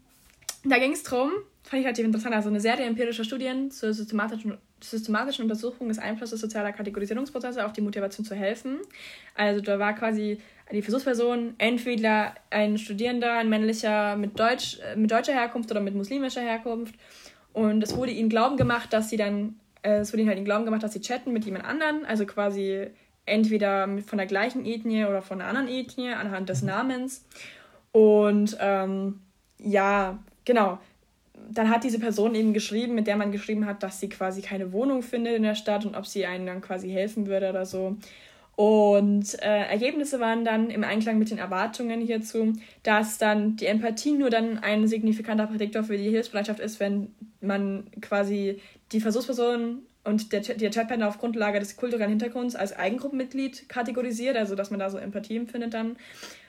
da 0.64 0.78
ging 0.78 0.92
es 0.92 1.02
darum, 1.02 1.32
fand 1.70 1.82
ich 1.82 1.86
relativ 1.86 2.04
interessant, 2.04 2.34
also 2.34 2.48
eine 2.48 2.58
Serie 2.58 2.84
empirischer 2.84 3.22
Studien 3.22 3.70
zur 3.70 3.94
systematischen 3.94 4.58
systematischen 4.82 5.44
Untersuchung 5.44 5.86
des 5.86 6.00
Einflusses 6.00 6.40
sozialer 6.40 6.72
Kategorisierungsprozesse 6.72 7.64
auf 7.64 7.72
die 7.72 7.80
Motivation 7.80 8.26
zu 8.26 8.34
helfen. 8.34 8.78
Also 9.36 9.60
da 9.60 9.78
war 9.78 9.94
quasi 9.94 10.38
die 10.72 10.82
Versuchsperson 10.82 11.54
entweder 11.58 12.34
ein 12.48 12.76
Studierender, 12.76 13.34
ein 13.34 13.48
männlicher 13.48 14.16
mit, 14.16 14.40
Deutsch, 14.40 14.78
äh, 14.80 14.96
mit 14.96 15.12
deutscher 15.12 15.32
Herkunft 15.32 15.70
oder 15.70 15.80
mit 15.80 15.94
muslimischer 15.94 16.40
Herkunft. 16.40 16.96
Und 17.52 17.84
es 17.84 17.96
wurde 17.96 18.10
ihnen 18.10 18.30
glauben 18.30 18.56
gemacht, 18.56 18.92
dass 18.92 19.08
sie 19.08 19.16
dann, 19.16 19.60
äh, 19.82 19.98
es 19.98 20.12
wurde 20.12 20.22
ihnen 20.22 20.30
halt 20.30 20.38
ihnen 20.38 20.46
glauben 20.46 20.64
gemacht, 20.64 20.82
dass 20.82 20.92
sie 20.92 21.00
chatten 21.00 21.32
mit 21.32 21.44
jemand 21.44 21.66
anderen, 21.66 22.04
also 22.04 22.26
quasi 22.26 22.88
entweder 23.26 23.86
von 24.06 24.18
der 24.18 24.26
gleichen 24.26 24.64
Ethnie 24.66 25.04
oder 25.04 25.22
von 25.22 25.40
einer 25.40 25.50
anderen 25.50 25.68
Ethnie 25.68 26.08
anhand 26.08 26.48
des 26.48 26.62
Namens. 26.62 27.24
Und 27.92 28.56
ähm, 28.60 29.20
ja, 29.58 30.18
genau 30.44 30.80
dann 31.50 31.70
hat 31.70 31.84
diese 31.84 31.98
Person 31.98 32.34
eben 32.34 32.52
geschrieben, 32.52 32.94
mit 32.94 33.06
der 33.06 33.16
man 33.16 33.32
geschrieben 33.32 33.66
hat, 33.66 33.82
dass 33.82 34.00
sie 34.00 34.08
quasi 34.08 34.42
keine 34.42 34.72
Wohnung 34.72 35.02
findet 35.02 35.36
in 35.36 35.42
der 35.42 35.54
Stadt 35.54 35.84
und 35.84 35.96
ob 35.96 36.06
sie 36.06 36.26
einem 36.26 36.46
dann 36.46 36.60
quasi 36.60 36.90
helfen 36.90 37.26
würde 37.26 37.50
oder 37.50 37.66
so. 37.66 37.96
Und 38.56 39.42
äh, 39.42 39.68
Ergebnisse 39.68 40.20
waren 40.20 40.44
dann 40.44 40.68
im 40.68 40.84
Einklang 40.84 41.18
mit 41.18 41.30
den 41.30 41.38
Erwartungen 41.38 42.00
hierzu, 42.02 42.52
dass 42.82 43.16
dann 43.16 43.56
die 43.56 43.66
Empathie 43.66 44.12
nur 44.12 44.28
dann 44.28 44.58
ein 44.58 44.86
signifikanter 44.86 45.46
Prädiktor 45.46 45.82
für 45.82 45.96
die 45.96 46.10
Hilfsbereitschaft 46.10 46.60
ist, 46.60 46.78
wenn 46.78 47.14
man 47.40 47.84
quasi 48.02 48.60
die 48.92 49.00
Versuchsperson 49.00 49.78
und 50.04 50.32
der, 50.32 50.40
der 50.40 50.70
Chatpanel 50.70 51.06
auf 51.06 51.18
Grundlage 51.18 51.58
des 51.58 51.76
kulturellen 51.76 52.10
Hintergrunds 52.10 52.54
als 52.54 52.76
Eigengruppenmitglied 52.76 53.68
kategorisiert, 53.68 54.36
also 54.36 54.54
dass 54.54 54.70
man 54.70 54.80
da 54.80 54.90
so 54.90 54.98
Empathie 54.98 55.36
empfindet 55.36 55.72
dann. 55.72 55.96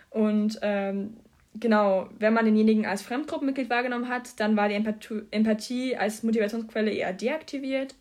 Und 0.09 0.59
ähm, 0.61 1.15
genau, 1.59 2.09
wenn 2.19 2.33
man 2.33 2.45
denjenigen 2.45 2.85
als 2.85 3.01
Fremdgruppenmitglied 3.01 3.69
wahrgenommen 3.69 4.07
hat, 4.07 4.39
dann 4.39 4.55
war 4.55 4.69
die 4.69 4.75
Empathie 5.31 5.95
als 5.95 6.23
Motivationsquelle 6.23 6.91
eher 6.91 7.13
deaktiviert. 7.13 7.95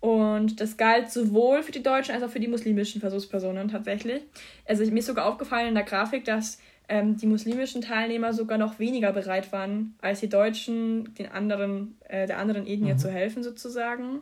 Und 0.00 0.60
das 0.60 0.76
galt 0.76 1.10
sowohl 1.10 1.62
für 1.62 1.72
die 1.72 1.82
deutschen 1.82 2.14
als 2.14 2.22
auch 2.22 2.28
für 2.28 2.40
die 2.40 2.48
muslimischen 2.48 3.00
Versuchspersonen 3.00 3.68
tatsächlich. 3.68 4.22
Also 4.66 4.84
mir 4.90 4.98
ist 4.98 5.06
sogar 5.06 5.24
aufgefallen 5.24 5.68
in 5.68 5.74
der 5.74 5.84
Grafik, 5.84 6.26
dass 6.26 6.58
ähm, 6.90 7.16
die 7.16 7.26
muslimischen 7.26 7.80
Teilnehmer 7.80 8.34
sogar 8.34 8.58
noch 8.58 8.78
weniger 8.78 9.12
bereit 9.12 9.50
waren, 9.52 9.94
als 10.02 10.20
die 10.20 10.28
Deutschen 10.28 11.14
den 11.14 11.32
anderen, 11.32 11.96
äh, 12.08 12.26
der 12.26 12.38
anderen 12.38 12.66
Ethnie 12.66 12.92
mhm. 12.92 12.98
zu 12.98 13.10
helfen 13.10 13.42
sozusagen. 13.42 14.20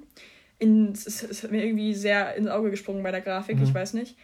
es 0.60 1.24
ist 1.24 1.50
mir 1.50 1.64
irgendwie 1.64 1.94
sehr 1.94 2.36
ins 2.36 2.46
Auge 2.46 2.70
gesprungen 2.70 3.02
bei 3.02 3.10
der 3.10 3.20
Grafik, 3.20 3.56
mhm. 3.56 3.64
ich 3.64 3.74
weiß 3.74 3.94
nicht. 3.94 4.16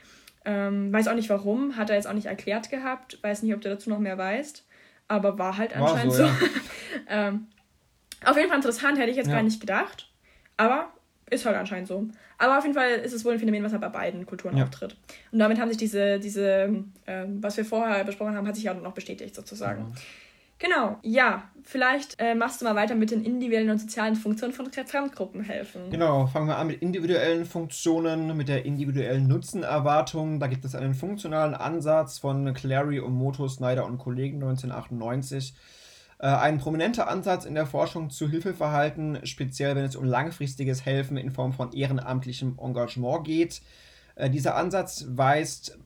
Ähm, 0.48 0.90
weiß 0.90 1.08
auch 1.08 1.14
nicht 1.14 1.28
warum, 1.28 1.76
hat 1.76 1.90
er 1.90 1.96
jetzt 1.96 2.06
auch 2.06 2.14
nicht 2.14 2.26
erklärt 2.26 2.70
gehabt. 2.70 3.22
Weiß 3.22 3.42
nicht, 3.42 3.54
ob 3.54 3.60
du 3.60 3.68
dazu 3.68 3.90
noch 3.90 3.98
mehr 3.98 4.16
weißt. 4.16 4.64
Aber 5.06 5.38
war 5.38 5.58
halt 5.58 5.76
anscheinend 5.76 6.18
war 6.18 6.26
so. 6.26 6.26
so. 6.26 6.30
Ja. 6.30 6.38
ähm, 7.28 7.48
auf 8.24 8.34
jeden 8.34 8.48
Fall 8.48 8.56
interessant, 8.56 8.98
hätte 8.98 9.10
ich 9.10 9.16
jetzt 9.16 9.28
ja. 9.28 9.34
gar 9.34 9.42
nicht 9.42 9.60
gedacht. 9.60 10.10
Aber 10.56 10.90
ist 11.30 11.44
halt 11.44 11.56
anscheinend 11.56 11.86
so. 11.86 12.08
Aber 12.38 12.56
auf 12.56 12.64
jeden 12.64 12.74
Fall 12.74 12.92
ist 12.92 13.12
es 13.12 13.26
wohl 13.26 13.34
ein 13.34 13.38
Phänomen, 13.38 13.62
was 13.62 13.72
halt 13.72 13.82
bei 13.82 13.90
beiden 13.90 14.24
Kulturen 14.24 14.56
ja. 14.56 14.64
auftritt. 14.64 14.96
Und 15.32 15.38
damit 15.38 15.60
haben 15.60 15.68
sich 15.68 15.76
diese, 15.76 16.18
diese 16.18 16.82
äh, 17.04 17.26
was 17.26 17.58
wir 17.58 17.66
vorher 17.66 18.02
besprochen 18.04 18.34
haben, 18.34 18.48
hat 18.48 18.54
sich 18.54 18.64
ja 18.64 18.72
noch 18.72 18.94
bestätigt 18.94 19.34
sozusagen. 19.34 19.92
Genau, 20.58 20.98
ja. 21.02 21.44
Vielleicht 21.62 22.18
äh, 22.18 22.34
machst 22.34 22.60
du 22.60 22.64
mal 22.64 22.76
weiter 22.76 22.94
mit 22.94 23.10
den 23.10 23.22
individuellen 23.22 23.68
und 23.68 23.78
sozialen 23.78 24.16
Funktionen 24.16 24.54
von 24.54 24.72
Fremdgruppen 24.72 25.42
helfen. 25.42 25.90
Genau, 25.90 26.26
fangen 26.26 26.48
wir 26.48 26.56
an 26.56 26.68
mit 26.68 26.80
individuellen 26.80 27.44
Funktionen, 27.44 28.34
mit 28.38 28.48
der 28.48 28.64
individuellen 28.64 29.28
Nutzenerwartung. 29.28 30.40
Da 30.40 30.46
gibt 30.46 30.64
es 30.64 30.74
einen 30.74 30.94
funktionalen 30.94 31.54
Ansatz 31.54 32.18
von 32.18 32.54
Clary, 32.54 33.00
Omoto, 33.00 33.48
Snyder 33.48 33.84
und 33.84 33.98
Kollegen 33.98 34.36
1998. 34.36 35.54
Äh, 36.20 36.28
ein 36.28 36.56
prominenter 36.56 37.06
Ansatz 37.08 37.44
in 37.44 37.54
der 37.54 37.66
Forschung 37.66 38.08
zu 38.08 38.30
Hilfeverhalten, 38.30 39.20
speziell 39.24 39.76
wenn 39.76 39.84
es 39.84 39.94
um 39.94 40.04
langfristiges 40.04 40.86
Helfen 40.86 41.18
in 41.18 41.30
Form 41.30 41.52
von 41.52 41.72
ehrenamtlichem 41.72 42.58
Engagement 42.58 43.24
geht. 43.24 43.60
Äh, 44.14 44.30
dieser 44.30 44.56
Ansatz 44.56 45.04
weist 45.10 45.78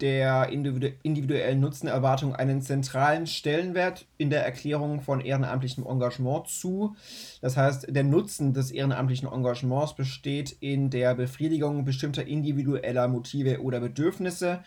der 0.00 0.50
individuellen 0.50 1.60
Nutzenerwartung 1.60 2.34
einen 2.34 2.62
zentralen 2.62 3.26
Stellenwert 3.26 4.06
in 4.16 4.30
der 4.30 4.44
Erklärung 4.44 5.00
von 5.00 5.20
ehrenamtlichem 5.20 5.84
Engagement 5.84 6.46
zu. 6.46 6.94
Das 7.40 7.56
heißt, 7.56 7.86
der 7.88 8.04
Nutzen 8.04 8.52
des 8.52 8.70
ehrenamtlichen 8.70 9.28
Engagements 9.28 9.94
besteht 9.94 10.56
in 10.60 10.90
der 10.90 11.14
Befriedigung 11.14 11.84
bestimmter 11.84 12.26
individueller 12.26 13.08
Motive 13.08 13.60
oder 13.60 13.80
Bedürfnisse. 13.80 14.60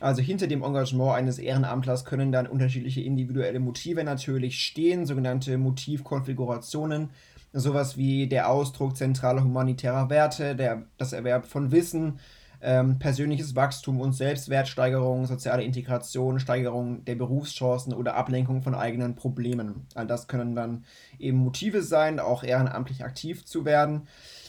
Also 0.00 0.22
hinter 0.22 0.46
dem 0.46 0.62
Engagement 0.62 1.12
eines 1.12 1.38
Ehrenamtlers 1.38 2.06
können 2.06 2.32
dann 2.32 2.46
unterschiedliche 2.46 3.02
individuelle 3.02 3.60
Motive 3.60 4.02
natürlich 4.02 4.62
stehen, 4.62 5.04
sogenannte 5.04 5.58
Motivkonfigurationen, 5.58 7.10
sowas 7.52 7.98
wie 7.98 8.26
der 8.26 8.48
Ausdruck 8.48 8.96
zentraler 8.96 9.44
humanitärer 9.44 10.08
Werte, 10.08 10.56
der, 10.56 10.86
das 10.96 11.12
Erwerb 11.12 11.44
von 11.44 11.70
Wissen, 11.70 12.18
ähm, 12.62 12.98
persönliches 12.98 13.56
Wachstum 13.56 14.00
und 14.00 14.12
Selbstwertsteigerung, 14.12 15.26
soziale 15.26 15.62
Integration, 15.62 16.40
Steigerung 16.40 17.04
der 17.04 17.14
Berufschancen 17.14 17.94
oder 17.94 18.14
Ablenkung 18.16 18.62
von 18.62 18.74
eigenen 18.74 19.14
Problemen. 19.14 19.86
All 19.94 20.06
das 20.06 20.28
können 20.28 20.54
dann 20.54 20.84
eben 21.18 21.38
Motive 21.38 21.82
sein, 21.82 22.20
auch 22.20 22.42
ehrenamtlich 22.42 23.04
aktiv 23.04 23.44
zu 23.44 23.64
werden. 23.64 24.08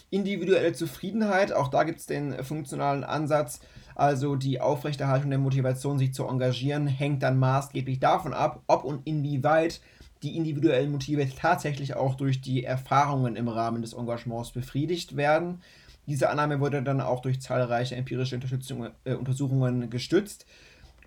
Individuelle 0.10 0.74
Zufriedenheit, 0.74 1.54
auch 1.54 1.70
da 1.70 1.84
gibt 1.84 2.00
es 2.00 2.06
den 2.06 2.44
funktionalen 2.44 3.06
Ansatz, 3.06 3.62
also 3.96 4.36
die 4.36 4.60
Aufrechterhaltung 4.60 5.30
der 5.30 5.40
Motivation, 5.40 5.98
sich 5.98 6.14
zu 6.14 6.28
engagieren, 6.28 6.88
hängt 6.88 7.24
dann 7.24 7.40
maßgeblich 7.40 8.00
davon 8.00 8.34
ab, 8.34 8.62
ob 8.68 8.84
und 8.84 9.06
inwieweit 9.06 9.80
die 10.24 10.38
individuellen 10.38 10.92
Motive 10.92 11.28
tatsächlich 11.30 11.96
auch 11.96 12.16
durch 12.16 12.42
die 12.42 12.64
Erfahrungen 12.64 13.36
im 13.36 13.48
Rahmen 13.48 13.82
des 13.82 13.94
Engagements 13.94 14.52
befriedigt 14.52 15.16
werden. 15.16 15.62
Diese 16.12 16.30
Annahme 16.30 16.60
wurde 16.60 16.84
dann 16.84 17.00
auch 17.00 17.22
durch 17.22 17.40
zahlreiche 17.40 17.96
empirische 17.96 18.38
äh, 19.06 19.14
Untersuchungen 19.14 19.90
gestützt. 19.90 20.46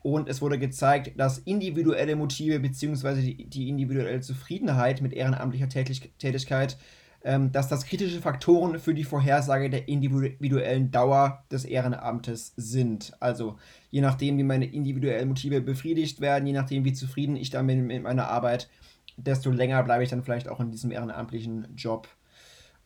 Und 0.00 0.30
es 0.30 0.40
wurde 0.40 0.58
gezeigt, 0.58 1.12
dass 1.20 1.36
individuelle 1.36 2.16
Motive 2.16 2.58
bzw. 2.58 3.20
Die, 3.20 3.44
die, 3.44 3.68
individuelle 3.68 4.22
Zufriedenheit 4.22 5.02
mit 5.02 5.12
ehrenamtlicher 5.12 5.68
Tätigkeit, 5.68 6.78
ähm, 7.22 7.52
dass 7.52 7.68
das 7.68 7.84
kritische 7.84 8.22
Faktoren 8.22 8.78
für 8.78 8.94
die 8.94 9.04
Vorhersage 9.04 9.68
der 9.68 9.88
individuellen 9.88 10.90
Dauer 10.90 11.44
des 11.52 11.66
Ehrenamtes 11.66 12.54
sind. 12.56 13.12
Also 13.20 13.58
je 13.90 14.00
nachdem, 14.00 14.38
wie 14.38 14.42
meine 14.42 14.64
individuellen 14.64 15.28
Motive 15.28 15.60
befriedigt 15.60 16.22
werden, 16.22 16.46
je 16.46 16.54
nachdem, 16.54 16.86
wie 16.86 16.94
zufrieden 16.94 17.36
ich 17.36 17.50
damit 17.50 17.78
mit 17.78 18.02
meiner 18.02 18.28
Arbeit, 18.28 18.70
desto 19.18 19.50
länger 19.50 19.82
bleibe 19.82 20.02
ich 20.02 20.08
dann 20.08 20.24
vielleicht 20.24 20.48
auch 20.48 20.60
in 20.60 20.70
diesem 20.70 20.90
ehrenamtlichen 20.90 21.68
Job 21.76 22.08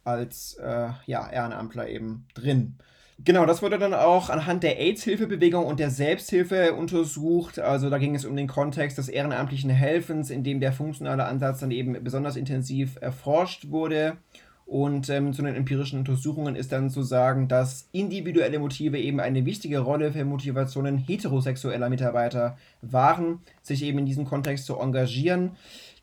als 0.09 0.55
äh, 0.55 0.89
ja, 1.07 1.31
Ehrenamtler 1.31 1.89
eben 1.89 2.27
drin. 2.35 2.77
Genau, 3.25 3.47
das 3.47 3.63
wurde 3.63 3.79
dann 3.79 3.95
auch 3.95 4.31
anhand 4.31 4.63
der 4.63 4.79
AIDS-Hilfebewegung 4.79 5.67
und 5.67 5.81
der 5.81 5.91
Selbsthilfe 5.91 6.75
untersucht. 6.75 7.59
Also 7.59 7.91
da 7.91 7.99
ging 7.99 8.15
es 8.15 8.25
um 8.25 8.37
den 8.37 8.47
Kontext 8.47 8.97
des 8.97 9.09
ehrenamtlichen 9.09 9.71
Helfens, 9.71 10.31
in 10.31 10.45
dem 10.45 10.61
der 10.61 10.73
funktionale 10.73 11.25
Ansatz 11.25 11.59
dann 11.59 11.73
eben 11.73 12.03
besonders 12.05 12.37
intensiv 12.37 12.97
erforscht 13.01 13.71
wurde. 13.71 14.19
Und 14.67 15.09
ähm, 15.09 15.33
zu 15.33 15.43
den 15.43 15.55
empirischen 15.55 15.99
Untersuchungen 15.99 16.55
ist 16.55 16.73
dann 16.73 16.91
zu 16.91 17.03
sagen, 17.03 17.49
dass 17.49 17.89
individuelle 17.91 18.59
Motive 18.59 18.99
eben 18.99 19.19
eine 19.19 19.47
wichtige 19.47 19.79
Rolle 19.79 20.13
für 20.13 20.27
Motivationen 20.27 20.99
heterosexueller 20.99 21.89
Mitarbeiter 21.89 22.59
waren, 22.83 23.41
sich 23.63 23.83
eben 23.83 23.99
in 23.99 24.07
diesem 24.07 24.27
Kontext 24.27 24.67
zu 24.67 24.79
engagieren. 24.79 25.53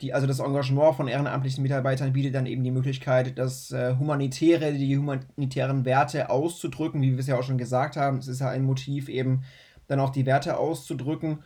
Die, 0.02 0.14
also 0.14 0.28
das 0.28 0.40
Engagement 0.40 0.96
von 0.96 1.08
ehrenamtlichen 1.08 1.64
Mitarbeitern 1.64 2.14
bietet 2.14 2.36
dann 2.36 2.46
eben 2.46 2.64
die 2.64 2.72
Möglichkeit, 2.72 3.38
das 3.38 3.72
äh, 3.72 3.96
Humanitäre, 3.98 4.74
die 4.74 4.98
humanitären 4.98 5.86
Werte 5.86 6.30
auszudrücken, 6.30 7.02
wie 7.02 7.12
wir 7.12 7.20
es 7.20 7.28
ja 7.28 7.38
auch 7.38 7.44
schon 7.44 7.58
gesagt 7.58 7.96
haben. 7.96 8.18
Es 8.18 8.28
ist 8.28 8.42
ja 8.42 8.50
ein 8.50 8.64
Motiv, 8.64 9.08
eben 9.08 9.44
dann 9.88 10.00
auch 10.00 10.10
die 10.10 10.26
Werte 10.26 10.58
auszudrücken. 10.58 11.40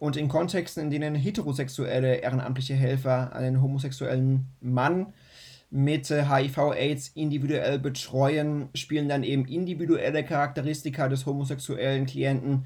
Und 0.00 0.16
in 0.16 0.28
Kontexten, 0.28 0.84
in 0.84 0.90
denen 0.90 1.14
heterosexuelle 1.14 2.16
ehrenamtliche 2.16 2.74
Helfer 2.74 3.34
einen 3.34 3.62
homosexuellen 3.62 4.46
Mann 4.60 5.12
mit 5.70 6.08
HIV-Aids 6.08 7.08
individuell 7.14 7.78
betreuen, 7.78 8.68
spielen 8.74 9.08
dann 9.08 9.22
eben 9.22 9.46
individuelle 9.46 10.24
Charakteristika 10.24 11.08
des 11.08 11.26
homosexuellen 11.26 12.06
Klienten 12.06 12.64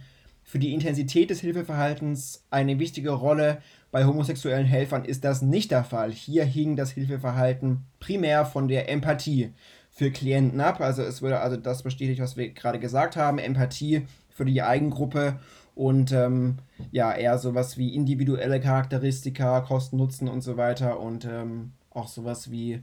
für 0.49 0.59
die 0.59 0.73
Intensität 0.73 1.29
des 1.29 1.41
Hilfeverhaltens 1.41 2.43
eine 2.49 2.79
wichtige 2.79 3.11
Rolle. 3.11 3.59
Bei 3.91 4.07
homosexuellen 4.07 4.65
Helfern 4.65 5.05
ist 5.05 5.23
das 5.23 5.43
nicht 5.43 5.71
der 5.71 5.85
Fall. 5.85 6.11
Hier 6.11 6.43
hing 6.47 6.75
das 6.75 6.91
Hilfeverhalten 6.93 7.85
primär 8.01 8.47
von 8.47 8.67
der 8.67 8.89
Empathie 8.89 9.53
für 9.91 10.11
Klienten 10.11 10.63
ab. 10.63 10.81
Also 10.81 11.03
es 11.03 11.21
würde 11.21 11.41
also 11.41 11.59
das 11.59 11.83
bestätigt, 11.83 12.23
was 12.23 12.39
wir 12.39 12.49
gerade 12.49 12.79
gesagt 12.79 13.15
haben. 13.15 13.37
Empathie 13.37 14.07
für 14.31 14.47
die 14.47 14.63
Eigengruppe 14.63 15.39
und 15.75 16.13
ähm, 16.13 16.57
ja, 16.93 17.13
eher 17.13 17.37
sowas 17.37 17.77
wie 17.77 17.95
individuelle 17.95 18.59
Charakteristika, 18.59 19.61
Kosten, 19.61 19.99
Nutzen 19.99 20.29
und 20.29 20.41
so 20.41 20.57
weiter 20.57 20.99
und 20.99 21.27
ähm, 21.27 21.73
auch 21.91 22.09
sowas 22.09 22.51
wie 22.51 22.83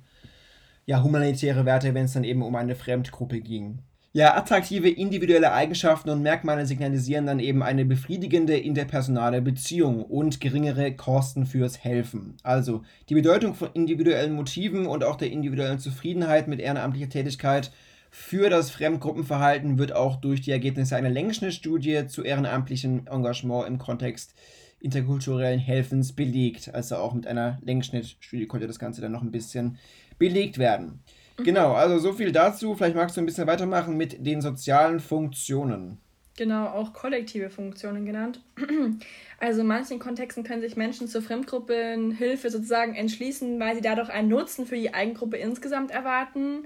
ja, 0.86 1.02
humanitäre 1.02 1.66
Werte, 1.66 1.96
wenn 1.96 2.06
es 2.06 2.14
dann 2.14 2.26
eben 2.26 2.44
um 2.44 2.56
eine 2.56 2.76
Fremdgruppe 2.76 3.42
ging. 3.42 3.80
Ja, 4.16 4.38
attraktive 4.38 4.90
individuelle 4.90 5.52
Eigenschaften 5.52 6.10
und 6.10 6.22
Merkmale 6.22 6.66
signalisieren 6.66 7.26
dann 7.26 7.42
eben 7.42 7.62
eine 7.62 7.84
befriedigende 7.84 8.58
interpersonale 8.58 9.42
Beziehung 9.42 10.06
und 10.06 10.40
geringere 10.40 10.96
Kosten 10.96 11.46
fürs 11.46 11.84
Helfen. 11.84 12.38
Also 12.42 12.84
die 13.10 13.14
Bedeutung 13.14 13.56
von 13.56 13.72
individuellen 13.74 14.32
Motiven 14.32 14.86
und 14.86 15.04
auch 15.04 15.18
der 15.18 15.32
individuellen 15.32 15.80
Zufriedenheit 15.80 16.48
mit 16.48 16.62
ehrenamtlicher 16.62 17.10
Tätigkeit 17.10 17.74
für 18.10 18.50
das 18.50 18.72
Fremdgruppenverhalten 18.72 19.78
wird 19.80 19.92
auch 19.92 20.16
durch 20.16 20.40
die 20.40 20.52
Ergebnisse 20.52 20.96
einer 20.96 21.10
Längsschnittstudie 21.10 22.08
zu 22.08 22.24
ehrenamtlichem 22.24 23.08
Engagement 23.12 23.68
im 23.68 23.80
Kontext 23.80 24.34
interkulturellen 24.80 25.60
Helfens 25.60 26.14
belegt. 26.14 26.74
Also 26.74 26.96
auch 26.96 27.14
mit 27.14 27.28
einer 27.28 27.60
Längsschnittstudie 27.66 28.48
konnte 28.48 28.68
das 28.68 28.80
Ganze 28.80 29.02
dann 29.02 29.12
noch 29.12 29.24
ein 29.24 29.32
bisschen 29.32 29.78
belegt 30.18 30.58
werden. 30.58 31.02
Mhm. 31.38 31.44
Genau, 31.44 31.74
also 31.74 32.00
so 32.00 32.14
viel 32.14 32.32
dazu. 32.32 32.76
Vielleicht 32.76 32.96
magst 32.96 33.18
du 33.18 33.22
ein 33.22 33.26
bisschen 33.26 33.48
weitermachen 33.48 33.98
mit 33.98 34.26
den 34.26 34.42
sozialen 34.42 35.00
Funktionen. 35.00 36.00
Genau, 36.38 36.68
auch 36.68 36.92
kollektive 36.92 37.50
Funktionen 37.50 38.06
genannt. 38.06 38.42
Also 39.38 39.62
in 39.62 39.68
manchen 39.68 40.00
Kontexten 40.00 40.46
können 40.46 40.62
sich 40.62 40.78
Menschen 40.78 41.10
zur 41.10 41.22
Fremdgruppenhilfe 41.22 42.50
sozusagen 42.50 42.96
entschließen, 42.96 43.60
weil 43.60 43.76
sie 43.76 43.82
dadurch 43.82 44.10
einen 44.10 44.30
Nutzen 44.30 44.66
für 44.66 44.78
die 44.78 44.94
Eigengruppe 44.94 45.36
insgesamt 45.36 45.92
erwarten. 45.92 46.66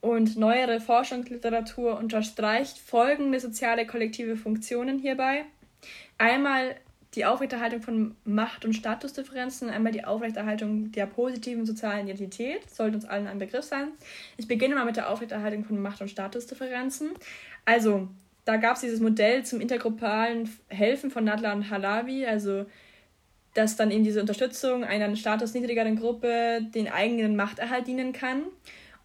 Und 0.00 0.38
neuere 0.38 0.80
Forschungsliteratur 0.80 1.98
unterstreicht 1.98 2.78
folgende 2.78 3.38
soziale 3.38 3.86
kollektive 3.86 4.36
Funktionen 4.36 4.98
hierbei. 4.98 5.44
Einmal 6.16 6.76
die 7.16 7.24
Aufrechterhaltung 7.24 7.80
von 7.80 8.14
Macht- 8.24 8.64
und 8.64 8.74
Statusdifferenzen, 8.74 9.70
einmal 9.70 9.92
die 9.92 10.04
Aufrechterhaltung 10.04 10.92
der 10.92 11.06
positiven 11.06 11.64
sozialen 11.64 12.06
Identität, 12.06 12.70
sollte 12.70 12.96
uns 12.96 13.06
allen 13.06 13.26
ein 13.26 13.38
Begriff 13.38 13.64
sein. 13.64 13.88
Ich 14.36 14.46
beginne 14.46 14.74
mal 14.74 14.84
mit 14.84 14.96
der 14.96 15.10
Aufrechterhaltung 15.10 15.64
von 15.64 15.80
Macht- 15.80 16.02
und 16.02 16.10
Statusdifferenzen. 16.10 17.10
Also, 17.64 18.08
da 18.44 18.58
gab 18.58 18.76
es 18.76 18.82
dieses 18.82 19.00
Modell 19.00 19.44
zum 19.44 19.60
intergruppalen 19.60 20.48
Helfen 20.68 21.10
von 21.10 21.24
Nadler 21.24 21.54
und 21.54 21.70
Halabi, 21.70 22.26
also 22.26 22.66
dass 23.54 23.76
dann 23.76 23.90
eben 23.90 24.04
diese 24.04 24.20
Unterstützung 24.20 24.84
einer 24.84 25.16
statusniedrigeren 25.16 25.96
Gruppe 25.96 26.60
den 26.74 26.88
eigenen 26.88 27.36
Machterhalt 27.36 27.86
dienen 27.86 28.12
kann. 28.12 28.42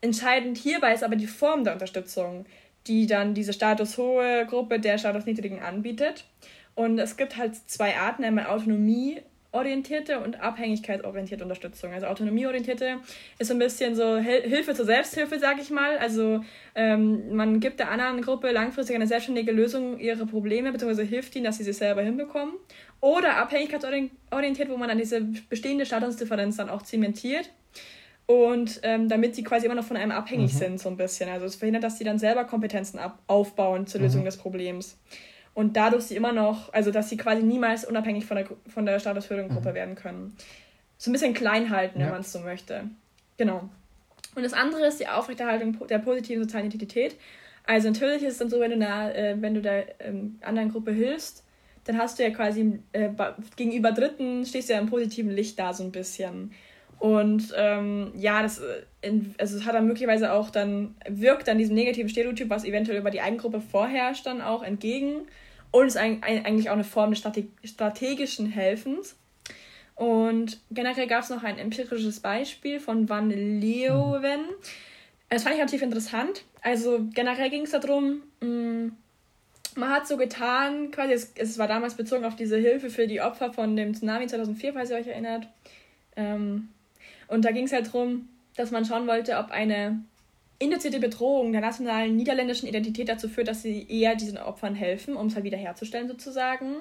Entscheidend 0.02 0.58
hierbei 0.58 0.94
ist 0.94 1.06
aber 1.06 1.16
die 1.16 1.28
Form 1.28 1.64
der 1.64 1.74
Unterstützung, 1.74 2.46
die 2.88 3.08
dann 3.08 3.34
diese 3.34 3.54
statushohe 3.54 4.46
Gruppe 4.48 4.80
der 4.80 4.98
statusniedrigen 4.98 5.62
anbietet. 5.62 6.26
Und 6.76 6.98
es 7.00 7.18
gibt 7.18 7.38
halt 7.38 7.56
zwei 7.56 7.98
Arten, 7.98 8.24
einmal 8.24 8.48
autonomieorientierte 8.48 10.20
und 10.20 10.40
abhängigkeitsorientierte 10.40 11.44
Unterstützung. 11.44 11.92
Also 11.92 12.08
autonomieorientierte 12.08 12.98
ist 13.40 13.48
so 13.50 13.54
ein 13.54 13.60
bisschen 13.60 13.96
so 13.96 14.18
Hilfe 14.18 14.74
zur 14.74 14.86
Selbsthilfe, 14.86 15.38
sag 15.40 15.60
ich 15.62 15.70
mal. 15.70 15.98
Also 15.98 16.44
ähm, 16.76 17.36
man 17.36 17.60
gibt 17.60 17.80
der 17.80 17.92
anderen 17.92 18.22
Gruppe 18.22 18.52
langfristig 18.52 18.96
eine 18.96 19.08
selbstständige 19.08 19.52
Lösung 19.52 20.00
ihrer 20.00 20.26
Probleme, 20.26 20.72
beziehungsweise 20.72 21.08
hilft 21.08 21.36
ihnen, 21.36 21.46
dass 21.46 21.58
sie 21.58 21.64
sich 21.64 21.78
selber 21.78 22.02
hinbekommen. 22.02 22.56
Oder 23.02 23.38
abhängigkeitsorientiert, 23.38 24.70
wo 24.70 24.78
man 24.78 24.88
dann 24.88 24.98
diese 24.98 25.22
bestehende 25.50 25.86
Statusdifferenz 25.86 26.58
dann 26.58 26.70
auch 26.70 26.84
zementiert. 26.84 27.50
Und 28.28 28.80
ähm, 28.84 29.10
damit 29.10 29.36
sie 29.36 29.44
quasi 29.44 29.66
immer 29.66 29.76
noch 29.76 29.84
von 29.84 29.98
einem 29.98 30.12
abhängig 30.12 30.54
mhm. 30.54 30.58
sind, 30.58 30.80
so 30.80 30.88
ein 30.88 30.96
bisschen. 30.96 31.30
Also 31.30 31.46
es 31.46 31.56
verhindert, 31.56 31.84
dass 31.84 31.98
sie 31.98 32.06
dann 32.06 32.18
selber 32.18 32.46
Kompetenzen 32.46 32.98
aufbauen 33.28 33.88
zur 33.88 34.00
Lösung 34.00 34.22
mhm. 34.22 34.26
des 34.26 34.38
Problems 34.38 34.98
und 35.54 35.76
dadurch 35.76 36.06
sie 36.06 36.16
immer 36.16 36.32
noch, 36.32 36.72
also 36.74 36.92
dass 36.92 37.10
sie 37.10 37.18
quasi 37.18 37.44
niemals 37.44 37.86
unabhängig 37.86 38.26
von 38.26 38.38
der, 38.38 38.48
von 38.68 38.86
der 38.86 39.00
Statusförderungsgruppe 39.00 39.72
mhm. 39.72 39.76
werden 39.76 39.96
können. 39.96 40.36
So 40.98 41.10
ein 41.10 41.14
bisschen 41.14 41.34
klein 41.34 41.70
halten, 41.70 42.00
ja. 42.00 42.06
wenn 42.06 42.14
man 42.14 42.22
es 42.22 42.32
so 42.32 42.40
möchte. 42.40 42.86
Genau. 43.38 43.70
Und 44.36 44.44
das 44.44 44.54
andere 44.54 44.86
ist 44.86 45.00
die 45.00 45.08
Aufrechterhaltung 45.08 45.78
der 45.88 46.00
positiven 46.00 46.44
sozialen 46.44 46.68
Identität. 46.68 47.16
Also 47.66 47.90
natürlich 47.90 48.24
ist 48.24 48.34
es 48.34 48.38
dann 48.40 48.50
so, 48.50 48.60
wenn 48.60 48.72
du, 48.72 48.78
einer, 48.78 49.14
äh, 49.14 49.36
wenn 49.40 49.54
du 49.54 49.62
der 49.62 50.00
ähm, 50.00 50.40
anderen 50.42 50.72
Gruppe 50.72 50.92
hilfst, 50.92 51.44
dann 51.84 51.98
hast 51.98 52.20
du 52.20 52.24
ja 52.24 52.30
quasi 52.30 52.80
äh, 52.94 53.10
gegenüber 53.56 53.92
Dritten 53.92 54.46
stehst 54.46 54.70
du 54.70 54.74
ja 54.74 54.80
im 54.80 54.90
positiven 54.90 55.32
Licht 55.32 55.60
da 55.60 55.74
so 55.74 55.84
ein 55.84 55.92
bisschen. 55.92 56.52
Und 57.02 57.52
ähm, 57.58 58.12
ja, 58.16 58.44
das, 58.44 58.60
äh, 58.60 59.12
also 59.40 59.58
es 59.58 59.66
hat 59.66 59.74
dann 59.74 59.88
möglicherweise 59.88 60.34
auch 60.34 60.52
dann, 60.52 60.94
wirkt 61.10 61.48
dann 61.48 61.58
diesem 61.58 61.74
negativen 61.74 62.10
Stereotyp, 62.10 62.52
was 62.52 62.64
eventuell 62.64 63.00
über 63.00 63.10
die 63.10 63.22
Eigengruppe 63.22 63.60
vorherrscht, 63.60 64.28
dann 64.28 64.40
auch 64.40 64.62
entgegen. 64.62 65.22
und 65.72 65.88
ist 65.88 65.98
eigentlich 65.98 66.70
auch 66.70 66.76
eine 66.76 66.84
Form 66.84 67.10
des 67.10 67.24
strategischen 67.64 68.46
Helfens. 68.52 69.16
Und 69.96 70.60
generell 70.70 71.08
gab 71.08 71.24
es 71.24 71.32
noch 71.32 71.42
ein 71.44 71.58
empirisches 71.58 72.20
Beispiel 72.20 72.80
von 72.80 73.10
Van 73.10 73.32
Leeuwen. 73.32 74.42
Mhm. 74.42 74.56
Das 75.30 75.42
fand 75.42 75.56
ich 75.56 75.60
relativ 75.60 75.82
interessant. 75.82 76.44
Also 76.62 77.00
generell 77.16 77.50
ging 77.50 77.64
es 77.64 77.72
darum, 77.72 78.22
mm, 78.42 78.90
man 79.76 79.90
hat 79.90 80.08
so 80.08 80.18
getan, 80.18 80.92
quasi, 80.92 81.14
es, 81.14 81.34
es, 81.34 81.58
war 81.58 81.68
damals 81.68 81.96
bezogen 81.96 82.26
auf 82.26 82.36
diese 82.36 82.58
Hilfe 82.58 82.92
für 82.92 83.08
die 83.08 83.22
Opfer 83.22 83.52
von 83.52 83.76
dem 83.76 83.96
Tsunami 83.96 84.28
2004, 84.28 84.74
falls 84.74 84.92
ihr 84.92 84.98
euch 84.98 85.08
erinnert. 85.08 85.48
Ähm, 86.16 86.70
und 87.32 87.46
da 87.46 87.52
ging 87.52 87.66
es 87.66 87.72
halt 87.72 87.88
darum, 87.88 88.28
dass 88.58 88.72
man 88.72 88.84
schauen 88.84 89.08
wollte, 89.08 89.38
ob 89.38 89.52
eine 89.52 90.04
induzierte 90.60 91.00
Bedrohung 91.00 91.54
der 91.54 91.62
nationalen 91.62 92.18
niederländischen 92.18 92.68
Identität 92.68 93.08
dazu 93.08 93.30
führt, 93.30 93.48
dass 93.48 93.62
sie 93.62 93.88
eher 93.90 94.16
diesen 94.16 94.38
Opfern 94.38 94.76
helfen, 94.76 95.16
um 95.16 95.28
es 95.28 95.36
halt 95.36 95.46
wiederherzustellen 95.46 96.10
sozusagen. 96.10 96.76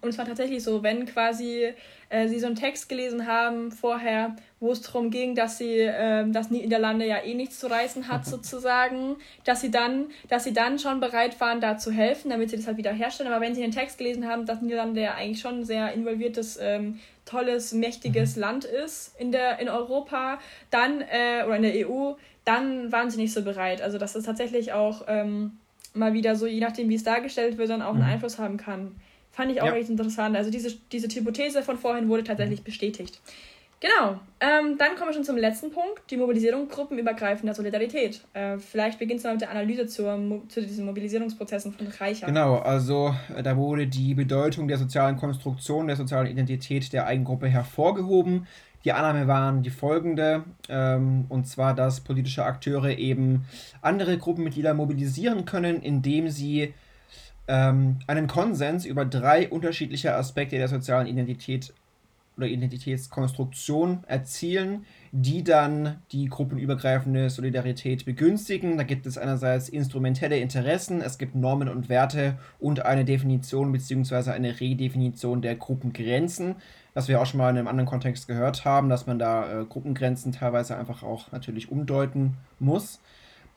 Und 0.00 0.08
es 0.08 0.18
war 0.18 0.24
tatsächlich 0.24 0.62
so, 0.62 0.82
wenn 0.82 1.04
quasi 1.04 1.72
äh, 2.08 2.28
sie 2.28 2.38
so 2.38 2.46
einen 2.46 2.56
Text 2.56 2.88
gelesen 2.88 3.26
haben 3.26 3.70
vorher, 3.70 4.36
wo 4.60 4.72
es 4.72 4.80
darum 4.80 5.10
ging, 5.10 5.34
dass 5.34 5.58
sie, 5.58 5.80
äh, 5.80 6.28
dass 6.30 6.50
Niederlande 6.50 7.06
ja 7.06 7.22
eh 7.22 7.34
nichts 7.34 7.60
zu 7.60 7.66
reißen 7.66 8.08
hat 8.08 8.24
sozusagen, 8.26 9.16
dass 9.44 9.60
sie 9.60 9.70
dann, 9.70 10.06
dass 10.28 10.44
sie 10.44 10.52
dann 10.52 10.78
schon 10.78 11.00
bereit 11.00 11.38
waren, 11.40 11.60
da 11.60 11.76
zu 11.76 11.92
helfen, 11.92 12.30
damit 12.30 12.50
sie 12.50 12.56
das 12.56 12.66
halt 12.66 12.78
wieder 12.78 12.92
herstellen. 12.92 13.30
Aber 13.30 13.44
wenn 13.44 13.54
sie 13.54 13.60
den 13.60 13.72
Text 13.72 13.98
gelesen 13.98 14.26
haben, 14.26 14.46
dass 14.46 14.62
Niederlande 14.62 15.02
ja 15.02 15.14
eigentlich 15.14 15.40
schon 15.40 15.60
ein 15.60 15.64
sehr 15.64 15.92
involviertes, 15.92 16.58
ähm, 16.60 16.98
tolles, 17.26 17.72
mächtiges 17.72 18.36
mhm. 18.36 18.42
Land 18.42 18.64
ist 18.64 19.14
in 19.18 19.32
der 19.32 19.58
in 19.58 19.68
Europa, 19.68 20.38
dann 20.70 21.02
äh, 21.02 21.44
oder 21.44 21.56
in 21.56 21.62
der 21.62 21.88
EU, 21.88 22.14
dann 22.44 22.90
waren 22.92 23.10
sie 23.10 23.18
nicht 23.18 23.34
so 23.34 23.42
bereit. 23.42 23.82
Also 23.82 23.98
dass 23.98 24.14
es 24.14 24.24
tatsächlich 24.24 24.72
auch 24.72 25.04
ähm, 25.08 25.58
mal 25.92 26.14
wieder 26.14 26.36
so, 26.36 26.46
je 26.46 26.60
nachdem 26.60 26.88
wie 26.88 26.94
es 26.94 27.04
dargestellt 27.04 27.58
wird, 27.58 27.68
dann 27.68 27.82
auch 27.82 27.94
einen 27.94 28.04
mhm. 28.04 28.10
Einfluss 28.10 28.38
haben 28.38 28.56
kann. 28.56 28.96
Fand 29.32 29.52
ich 29.52 29.60
auch 29.60 29.66
ja. 29.66 29.74
echt 29.76 29.90
interessant. 29.90 30.34
Also 30.34 30.50
diese, 30.50 30.74
diese 30.92 31.08
Hypothese 31.08 31.62
von 31.62 31.76
vorhin 31.76 32.08
wurde 32.08 32.24
tatsächlich 32.24 32.62
bestätigt. 32.62 33.20
Genau, 33.78 34.18
ähm, 34.40 34.78
dann 34.78 34.96
kommen 34.96 35.10
wir 35.10 35.12
schon 35.12 35.24
zum 35.24 35.36
letzten 35.36 35.70
Punkt, 35.70 36.10
die 36.10 36.16
Mobilisierung 36.16 36.66
gruppenübergreifender 36.68 37.54
Solidarität. 37.54 38.22
Äh, 38.32 38.58
vielleicht 38.58 38.98
beginnst 38.98 39.24
du 39.24 39.28
mal 39.28 39.34
mit 39.34 39.42
der 39.42 39.50
Analyse 39.50 39.86
zur, 39.86 40.42
zu 40.48 40.62
diesen 40.62 40.86
Mobilisierungsprozessen 40.86 41.72
von 41.74 41.86
Reicher. 41.88 42.26
Genau, 42.26 42.56
also 42.56 43.14
äh, 43.36 43.42
da 43.42 43.56
wurde 43.56 43.86
die 43.86 44.14
Bedeutung 44.14 44.66
der 44.66 44.78
sozialen 44.78 45.18
Konstruktion, 45.18 45.88
der 45.88 45.96
sozialen 45.96 46.26
Identität 46.26 46.90
der 46.94 47.06
Eigengruppe 47.06 47.48
hervorgehoben. 47.48 48.46
Die 48.86 48.92
Annahme 48.92 49.26
waren 49.26 49.62
die 49.62 49.70
folgende, 49.70 50.44
ähm, 50.70 51.26
und 51.28 51.46
zwar, 51.46 51.74
dass 51.74 52.00
politische 52.00 52.44
Akteure 52.44 52.96
eben 52.96 53.44
andere 53.82 54.16
Gruppenmitglieder 54.16 54.72
mobilisieren 54.72 55.44
können, 55.44 55.82
indem 55.82 56.30
sie 56.30 56.72
ähm, 57.46 57.98
einen 58.06 58.26
Konsens 58.26 58.86
über 58.86 59.04
drei 59.04 59.48
unterschiedliche 59.48 60.14
Aspekte 60.14 60.56
der 60.56 60.68
sozialen 60.68 61.08
Identität 61.08 61.74
oder 62.36 62.46
Identitätskonstruktion 62.46 64.04
erzielen, 64.06 64.84
die 65.12 65.42
dann 65.42 66.02
die 66.12 66.26
gruppenübergreifende 66.26 67.30
Solidarität 67.30 68.04
begünstigen. 68.04 68.76
Da 68.76 68.82
gibt 68.82 69.06
es 69.06 69.16
einerseits 69.16 69.68
instrumentelle 69.68 70.38
Interessen, 70.38 71.00
es 71.00 71.16
gibt 71.18 71.34
Normen 71.34 71.68
und 71.68 71.88
Werte 71.88 72.38
und 72.58 72.84
eine 72.84 73.04
Definition 73.04 73.72
bzw. 73.72 74.30
eine 74.30 74.60
Redefinition 74.60 75.40
der 75.40 75.56
Gruppengrenzen, 75.56 76.56
was 76.92 77.08
wir 77.08 77.20
auch 77.20 77.26
schon 77.26 77.38
mal 77.38 77.50
in 77.50 77.58
einem 77.58 77.68
anderen 77.68 77.88
Kontext 77.88 78.28
gehört 78.28 78.64
haben, 78.64 78.88
dass 78.88 79.06
man 79.06 79.18
da 79.18 79.62
äh, 79.62 79.64
Gruppengrenzen 79.64 80.32
teilweise 80.32 80.76
einfach 80.76 81.02
auch 81.02 81.32
natürlich 81.32 81.70
umdeuten 81.70 82.34
muss. 82.58 83.00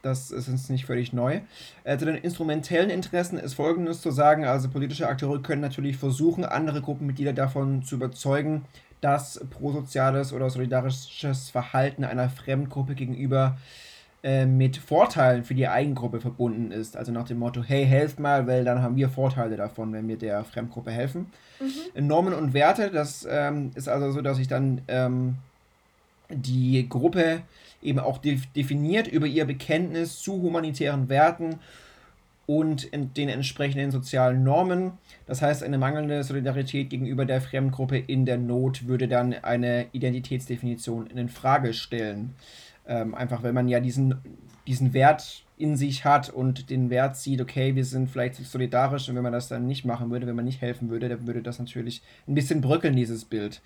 Das 0.02 0.32
ist 0.32 0.48
uns 0.48 0.70
nicht 0.70 0.86
völlig 0.86 1.12
neu. 1.12 1.42
Äh, 1.84 1.98
zu 1.98 2.06
den 2.06 2.16
instrumentellen 2.16 2.90
Interessen 2.90 3.38
ist 3.38 3.56
Folgendes 3.56 4.02
zu 4.02 4.12
sagen. 4.12 4.46
Also 4.46 4.70
politische 4.70 5.08
Akteure 5.10 5.42
können 5.42 5.62
natürlich 5.62 5.98
versuchen, 5.98 6.46
andere 6.46 6.82
Gruppenmitglieder 6.82 7.34
davon 7.34 7.84
zu 7.84 7.96
überzeugen, 7.96 8.64
dass 9.02 9.42
prosoziales 9.50 10.34
oder 10.34 10.50
solidarisches 10.50 11.50
Verhalten 11.50 12.04
einer 12.04 12.30
Fremdgruppe 12.30 12.96
gegenüber 12.96 13.58
äh, 14.22 14.46
mit 14.46 14.76
Vorteilen 14.76 15.46
für 15.46 15.56
die 15.56 15.68
Eigengruppe 15.68 16.20
verbunden 16.20 16.72
ist. 16.72 16.98
Also 16.98 17.12
nach 17.14 17.26
dem 17.26 17.40
Motto, 17.40 17.64
hey, 17.64 17.86
helft 17.86 18.20
mal, 18.20 18.48
weil 18.48 18.66
dann 18.66 18.82
haben 18.82 18.98
wir 18.98 19.10
Vorteile 19.10 19.56
davon, 19.56 19.94
wenn 19.94 20.08
wir 20.10 20.18
der 20.18 20.44
Fremdgruppe 20.44 20.92
helfen. 20.92 21.32
Mhm. 21.60 22.08
Normen 22.08 22.34
und 22.34 22.54
Werte, 22.54 22.92
das 22.92 23.26
ähm, 23.30 23.72
ist 23.76 23.88
also 23.88 24.12
so, 24.12 24.22
dass 24.22 24.40
ich 24.40 24.50
dann 24.50 24.82
ähm, 24.90 25.36
die 26.30 26.88
Gruppe 26.90 27.42
eben 27.82 28.00
auch 28.00 28.18
de 28.18 28.40
definiert 28.56 29.08
über 29.08 29.28
ihr 29.28 29.46
Bekenntnis 29.46 30.20
zu 30.22 30.42
humanitären 30.42 31.10
Werten 31.10 31.60
und 32.50 32.90
den 32.94 33.30
entsprechenden 33.30 33.92
sozialen 33.92 34.44
Normen. 34.44 34.94
Das 35.28 35.44
heißt, 35.44 35.62
eine 35.62 35.78
mangelnde 35.78 36.24
Solidarität 36.24 36.90
gegenüber 36.90 37.26
der 37.26 37.42
Fremdgruppe 37.42 37.98
in 37.98 38.26
der 38.26 38.40
Not 38.40 38.88
würde 38.88 39.08
dann 39.08 39.34
eine 39.34 39.86
Identitätsdefinition 39.92 41.08
in 41.08 41.30
Frage 41.30 41.76
stellen. 41.76 42.34
Ähm, 42.88 43.14
einfach, 43.14 43.44
wenn 43.44 43.54
man 43.54 43.68
ja 43.68 43.80
diesen, 43.80 44.16
diesen 44.66 44.94
Wert 44.94 45.44
in 45.60 45.76
sich 45.76 46.06
hat 46.06 46.30
und 46.30 46.72
den 46.72 46.90
Wert 46.90 47.18
sieht, 47.18 47.40
okay, 47.40 47.76
wir 47.76 47.86
sind 47.86 48.10
vielleicht 48.10 48.36
solidarisch 48.38 49.10
und 49.10 49.16
wenn 49.16 49.22
man 49.22 49.34
das 49.34 49.48
dann 49.48 49.68
nicht 49.68 49.86
machen 49.86 50.10
würde, 50.10 50.26
wenn 50.26 50.36
man 50.36 50.46
nicht 50.46 50.62
helfen 50.62 50.90
würde, 50.90 51.08
dann 51.08 51.28
würde 51.28 51.44
das 51.44 51.60
natürlich 51.60 52.02
ein 52.28 52.34
bisschen 52.34 52.62
bröckeln, 52.62 52.96
dieses 52.96 53.26
Bild. 53.26 53.62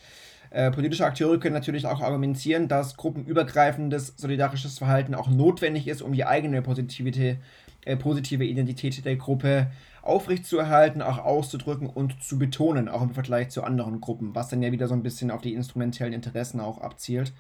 Äh, 0.54 0.70
politische 0.70 1.04
Akteure 1.04 1.40
können 1.40 1.56
natürlich 1.56 1.88
auch 1.88 2.00
argumentieren, 2.00 2.68
dass 2.68 2.96
gruppenübergreifendes 2.96 4.14
solidarisches 4.18 4.78
Verhalten 4.78 5.16
auch 5.16 5.28
notwendig 5.28 5.88
ist, 5.88 6.04
um 6.04 6.14
die 6.14 6.26
eigene 6.26 6.62
positive, 6.62 7.38
äh, 7.86 7.98
positive 7.98 8.46
Identität 8.46 9.04
der 9.04 9.16
Gruppe 9.16 9.72
aufrechtzuerhalten, 10.04 11.02
auch 11.02 11.18
auszudrücken 11.18 11.88
und 11.88 12.22
zu 12.22 12.38
betonen, 12.38 12.88
auch 12.88 13.02
im 13.02 13.16
Vergleich 13.16 13.50
zu 13.50 13.64
anderen 13.64 14.00
Gruppen, 14.00 14.36
was 14.36 14.50
dann 14.50 14.62
ja 14.62 14.72
wieder 14.72 14.88
so 14.88 14.94
ein 14.94 15.02
bisschen 15.02 15.32
auf 15.32 15.42
die 15.42 15.56
instrumentellen 15.56 16.14
Interessen 16.14 16.60
auch 16.60 16.82
abzielt. 16.82 17.34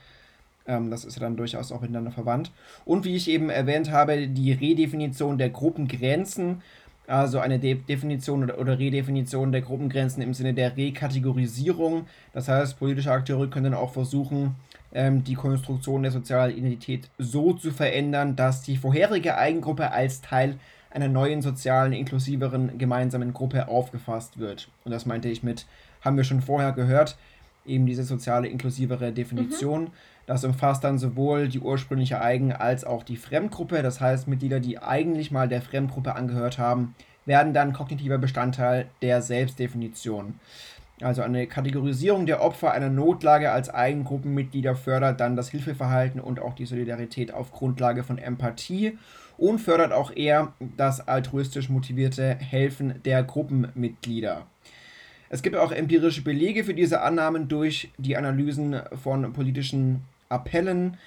Ähm, 0.66 0.90
das 0.90 1.06
ist 1.06 1.16
ja 1.16 1.22
dann 1.22 1.38
durchaus 1.38 1.72
auch 1.72 1.82
miteinander 1.82 2.12
verwandt. 2.12 2.52
Und 2.84 3.06
wie 3.06 3.16
ich 3.16 3.30
eben 3.30 3.52
erwähnt 3.52 3.92
habe, 3.92 4.28
die 4.28 4.54
Redefinition 4.54 5.38
der 5.38 5.52
Gruppengrenzen 5.52 6.64
also 7.08 7.40
eine 7.40 7.60
De 7.60 7.76
Definition 7.76 8.44
oder, 8.44 8.60
oder, 8.60 8.80
Redefinition 8.80 9.52
der 9.52 9.62
Gruppengrenzen 9.62 10.24
im 10.24 10.34
Sinne 10.34 10.54
der 10.54 10.78
Rekategorisierung. 10.78 12.08
Das 12.34 12.48
heißt, 12.48 12.80
politische 12.80 13.12
Akteure 13.12 13.50
können 13.50 13.72
dann 13.72 13.74
auch 13.74 13.92
versuchen, 13.92 14.56
ähm, 14.94 15.24
die 15.24 15.36
Konstruktion 15.36 16.04
der 16.04 16.12
sozialen 16.12 16.56
Identität 16.56 17.10
so 17.18 17.54
zu 17.54 17.72
verändern, 17.72 18.36
dass 18.36 18.62
die 18.62 18.78
vorherige 18.78 19.38
Eigengruppe 19.38 19.92
als 19.92 20.22
Teil 20.22 20.58
einer 20.92 21.08
neuen 21.08 21.42
sozialen, 21.42 21.92
inklusiveren 21.92 22.78
gemeinsamen 22.78 23.34
Gruppe 23.34 23.68
aufgefasst 23.68 24.40
wird. 24.40 24.70
Und 24.86 24.92
das 24.92 25.06
meinte 25.06 25.28
ich 25.28 25.44
mit, 25.44 25.66
haben 26.02 26.18
wir 26.18 26.24
schon 26.24 26.42
vorher 26.42 26.72
gehört, 26.72 27.18
eben 27.66 27.86
diese 27.86 28.04
soziale, 28.04 28.48
inklusivere 28.48 29.12
Definition. 29.12 29.84
Mhm. 29.84 29.92
Das 30.26 30.46
umfasst 30.46 30.84
dann 30.84 30.98
sowohl 30.98 31.50
die 31.50 31.60
ursprüngliche 31.60 32.22
Eigen- 32.22 32.54
als 32.54 32.86
auch 32.86 33.04
die 33.04 33.18
Fremdgruppe. 33.18 33.82
Das 33.82 34.00
heißt, 34.00 34.28
Mitglieder, 34.28 34.60
die 34.60 34.80
eigentlich 34.80 35.32
mal 35.32 35.50
der 35.50 35.62
Fremdgruppe 35.62 36.16
angehört 36.16 36.58
haben, 36.58 36.96
werden 37.26 37.54
dann 37.54 37.74
kognitiver 37.74 38.18
Bestandteil 38.18 38.88
der 39.02 39.22
Selbstdefinition. 39.22 40.36
Also 41.02 41.22
eine 41.22 41.48
Kategorisierung 41.48 42.26
der 42.26 42.42
Opfer 42.42 42.72
einer 42.72 42.90
Notlage 42.90 43.52
als 43.52 43.70
Eigengruppenmitglieder 43.70 44.76
fördert 44.76 45.20
dann 45.20 45.36
das 45.36 45.50
Hilfeverhalten 45.50 46.22
und 46.22 46.40
auch 46.40 46.54
die 46.54 46.66
Solidarität 46.66 47.34
auf 47.34 47.52
Grundlage 47.52 48.04
von 48.04 48.18
Empathie 48.18 48.98
und 49.38 49.60
fördert 49.60 49.92
auch 49.92 50.16
eher 50.16 50.54
das 50.78 51.06
altruistisch 51.08 51.68
motivierte 51.70 52.36
Helfen 52.36 53.02
der 53.04 53.24
Gruppenmitglieder. 53.24 54.46
Es 55.30 55.42
gibt 55.42 55.56
auch 55.56 55.72
empirische 55.72 56.22
Belege 56.22 56.64
für 56.64 56.76
diese 56.76 57.02
Annahmen 57.02 57.48
durch 57.48 57.92
die 57.98 58.16
Analysen 58.16 58.80
von 59.02 59.34
politischen 59.34 60.04
Appellen. 60.34 60.98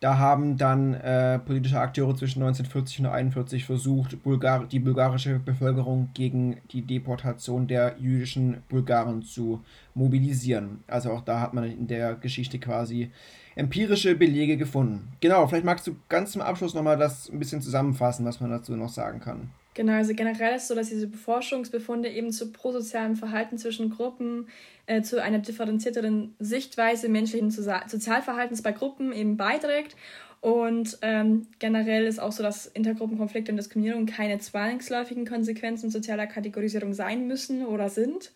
Da 0.00 0.18
haben 0.18 0.58
dann 0.58 0.92
äh, 0.92 1.38
politische 1.38 1.80
Akteure 1.80 2.14
zwischen 2.14 2.42
1940 2.42 3.00
und 3.00 3.06
1941 3.06 3.64
versucht, 3.64 4.22
Bulgar 4.22 4.66
die 4.66 4.78
bulgarische 4.78 5.38
Bevölkerung 5.38 6.10
gegen 6.12 6.58
die 6.70 6.82
Deportation 6.82 7.66
der 7.66 7.96
jüdischen 7.98 8.62
Bulgaren 8.68 9.22
zu 9.22 9.64
mobilisieren. 9.94 10.84
Also 10.86 11.12
auch 11.12 11.22
da 11.22 11.40
hat 11.40 11.54
man 11.54 11.64
in 11.64 11.86
der 11.86 12.14
Geschichte 12.14 12.58
quasi 12.58 13.10
empirische 13.54 14.14
Belege 14.14 14.58
gefunden. 14.58 15.08
Genau, 15.20 15.46
vielleicht 15.46 15.64
magst 15.64 15.86
du 15.86 15.96
ganz 16.10 16.32
zum 16.32 16.42
Abschluss 16.42 16.74
nochmal 16.74 16.98
das 16.98 17.30
ein 17.30 17.38
bisschen 17.38 17.62
zusammenfassen, 17.62 18.26
was 18.26 18.40
man 18.40 18.50
dazu 18.50 18.76
noch 18.76 18.90
sagen 18.90 19.20
kann. 19.20 19.50
Genau, 19.76 19.92
also 19.92 20.14
generell 20.14 20.56
ist 20.56 20.62
es 20.62 20.68
so, 20.68 20.74
dass 20.74 20.88
diese 20.88 21.06
Forschungsbefunde 21.06 22.08
eben 22.08 22.32
zu 22.32 22.50
prosozialem 22.50 23.14
Verhalten 23.14 23.58
zwischen 23.58 23.90
Gruppen, 23.90 24.48
äh, 24.86 25.02
zu 25.02 25.22
einer 25.22 25.38
differenzierteren 25.38 26.34
Sichtweise 26.38 27.10
menschlichen 27.10 27.50
Sozialverhaltens 27.50 28.62
bei 28.62 28.72
Gruppen 28.72 29.12
eben 29.12 29.36
beiträgt. 29.36 29.94
Und 30.40 30.96
ähm, 31.02 31.48
generell 31.58 32.06
ist 32.06 32.18
auch 32.18 32.32
so, 32.32 32.42
dass 32.42 32.64
Intergruppenkonflikte 32.64 33.52
und 33.52 33.58
Diskriminierung 33.58 34.06
keine 34.06 34.38
zwangsläufigen 34.38 35.26
Konsequenzen 35.26 35.90
sozialer 35.90 36.26
Kategorisierung 36.26 36.94
sein 36.94 37.26
müssen 37.26 37.66
oder 37.66 37.90
sind. 37.90 38.32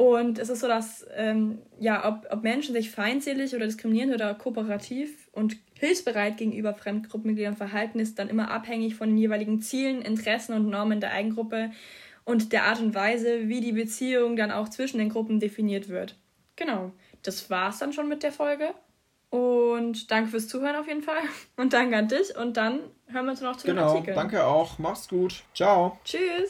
Und 0.00 0.38
es 0.38 0.48
ist 0.48 0.60
so, 0.60 0.66
dass 0.66 1.06
ähm, 1.14 1.58
ja, 1.78 2.08
ob, 2.08 2.26
ob 2.32 2.42
Menschen 2.42 2.72
sich 2.72 2.90
feindselig 2.90 3.54
oder 3.54 3.66
diskriminierend 3.66 4.14
oder 4.14 4.32
kooperativ 4.32 5.28
und 5.32 5.58
hilfsbereit 5.78 6.38
gegenüber 6.38 6.72
Fremdgruppenmitgliedern 6.72 7.54
verhalten, 7.54 7.98
ist 7.98 8.18
dann 8.18 8.30
immer 8.30 8.50
abhängig 8.50 8.94
von 8.94 9.10
den 9.10 9.18
jeweiligen 9.18 9.60
Zielen, 9.60 10.00
Interessen 10.00 10.54
und 10.54 10.70
Normen 10.70 11.00
der 11.00 11.12
Eigengruppe. 11.12 11.70
und 12.24 12.54
der 12.54 12.64
Art 12.64 12.80
und 12.80 12.94
Weise, 12.94 13.48
wie 13.48 13.60
die 13.60 13.72
Beziehung 13.72 14.36
dann 14.36 14.52
auch 14.52 14.70
zwischen 14.70 14.96
den 14.96 15.10
Gruppen 15.10 15.38
definiert 15.38 15.90
wird. 15.90 16.16
Genau, 16.56 16.92
das 17.22 17.50
war's 17.50 17.78
dann 17.78 17.92
schon 17.92 18.08
mit 18.08 18.22
der 18.22 18.32
Folge. 18.32 18.72
Und 19.28 20.10
danke 20.10 20.30
fürs 20.30 20.48
Zuhören 20.48 20.76
auf 20.76 20.88
jeden 20.88 21.02
Fall. 21.02 21.22
Und 21.56 21.74
danke 21.74 21.98
an 21.98 22.08
dich. 22.08 22.34
Und 22.38 22.56
dann 22.56 22.80
hören 23.06 23.26
wir 23.26 23.32
uns 23.32 23.42
noch 23.42 23.56
zu 23.56 23.66
genau, 23.66 23.82
den 23.82 23.88
Artikel. 23.88 24.14
Genau, 24.14 24.20
danke 24.20 24.46
auch. 24.46 24.78
Mach's 24.78 25.08
gut. 25.08 25.42
Ciao. 25.54 25.98
Tschüss. 26.04 26.48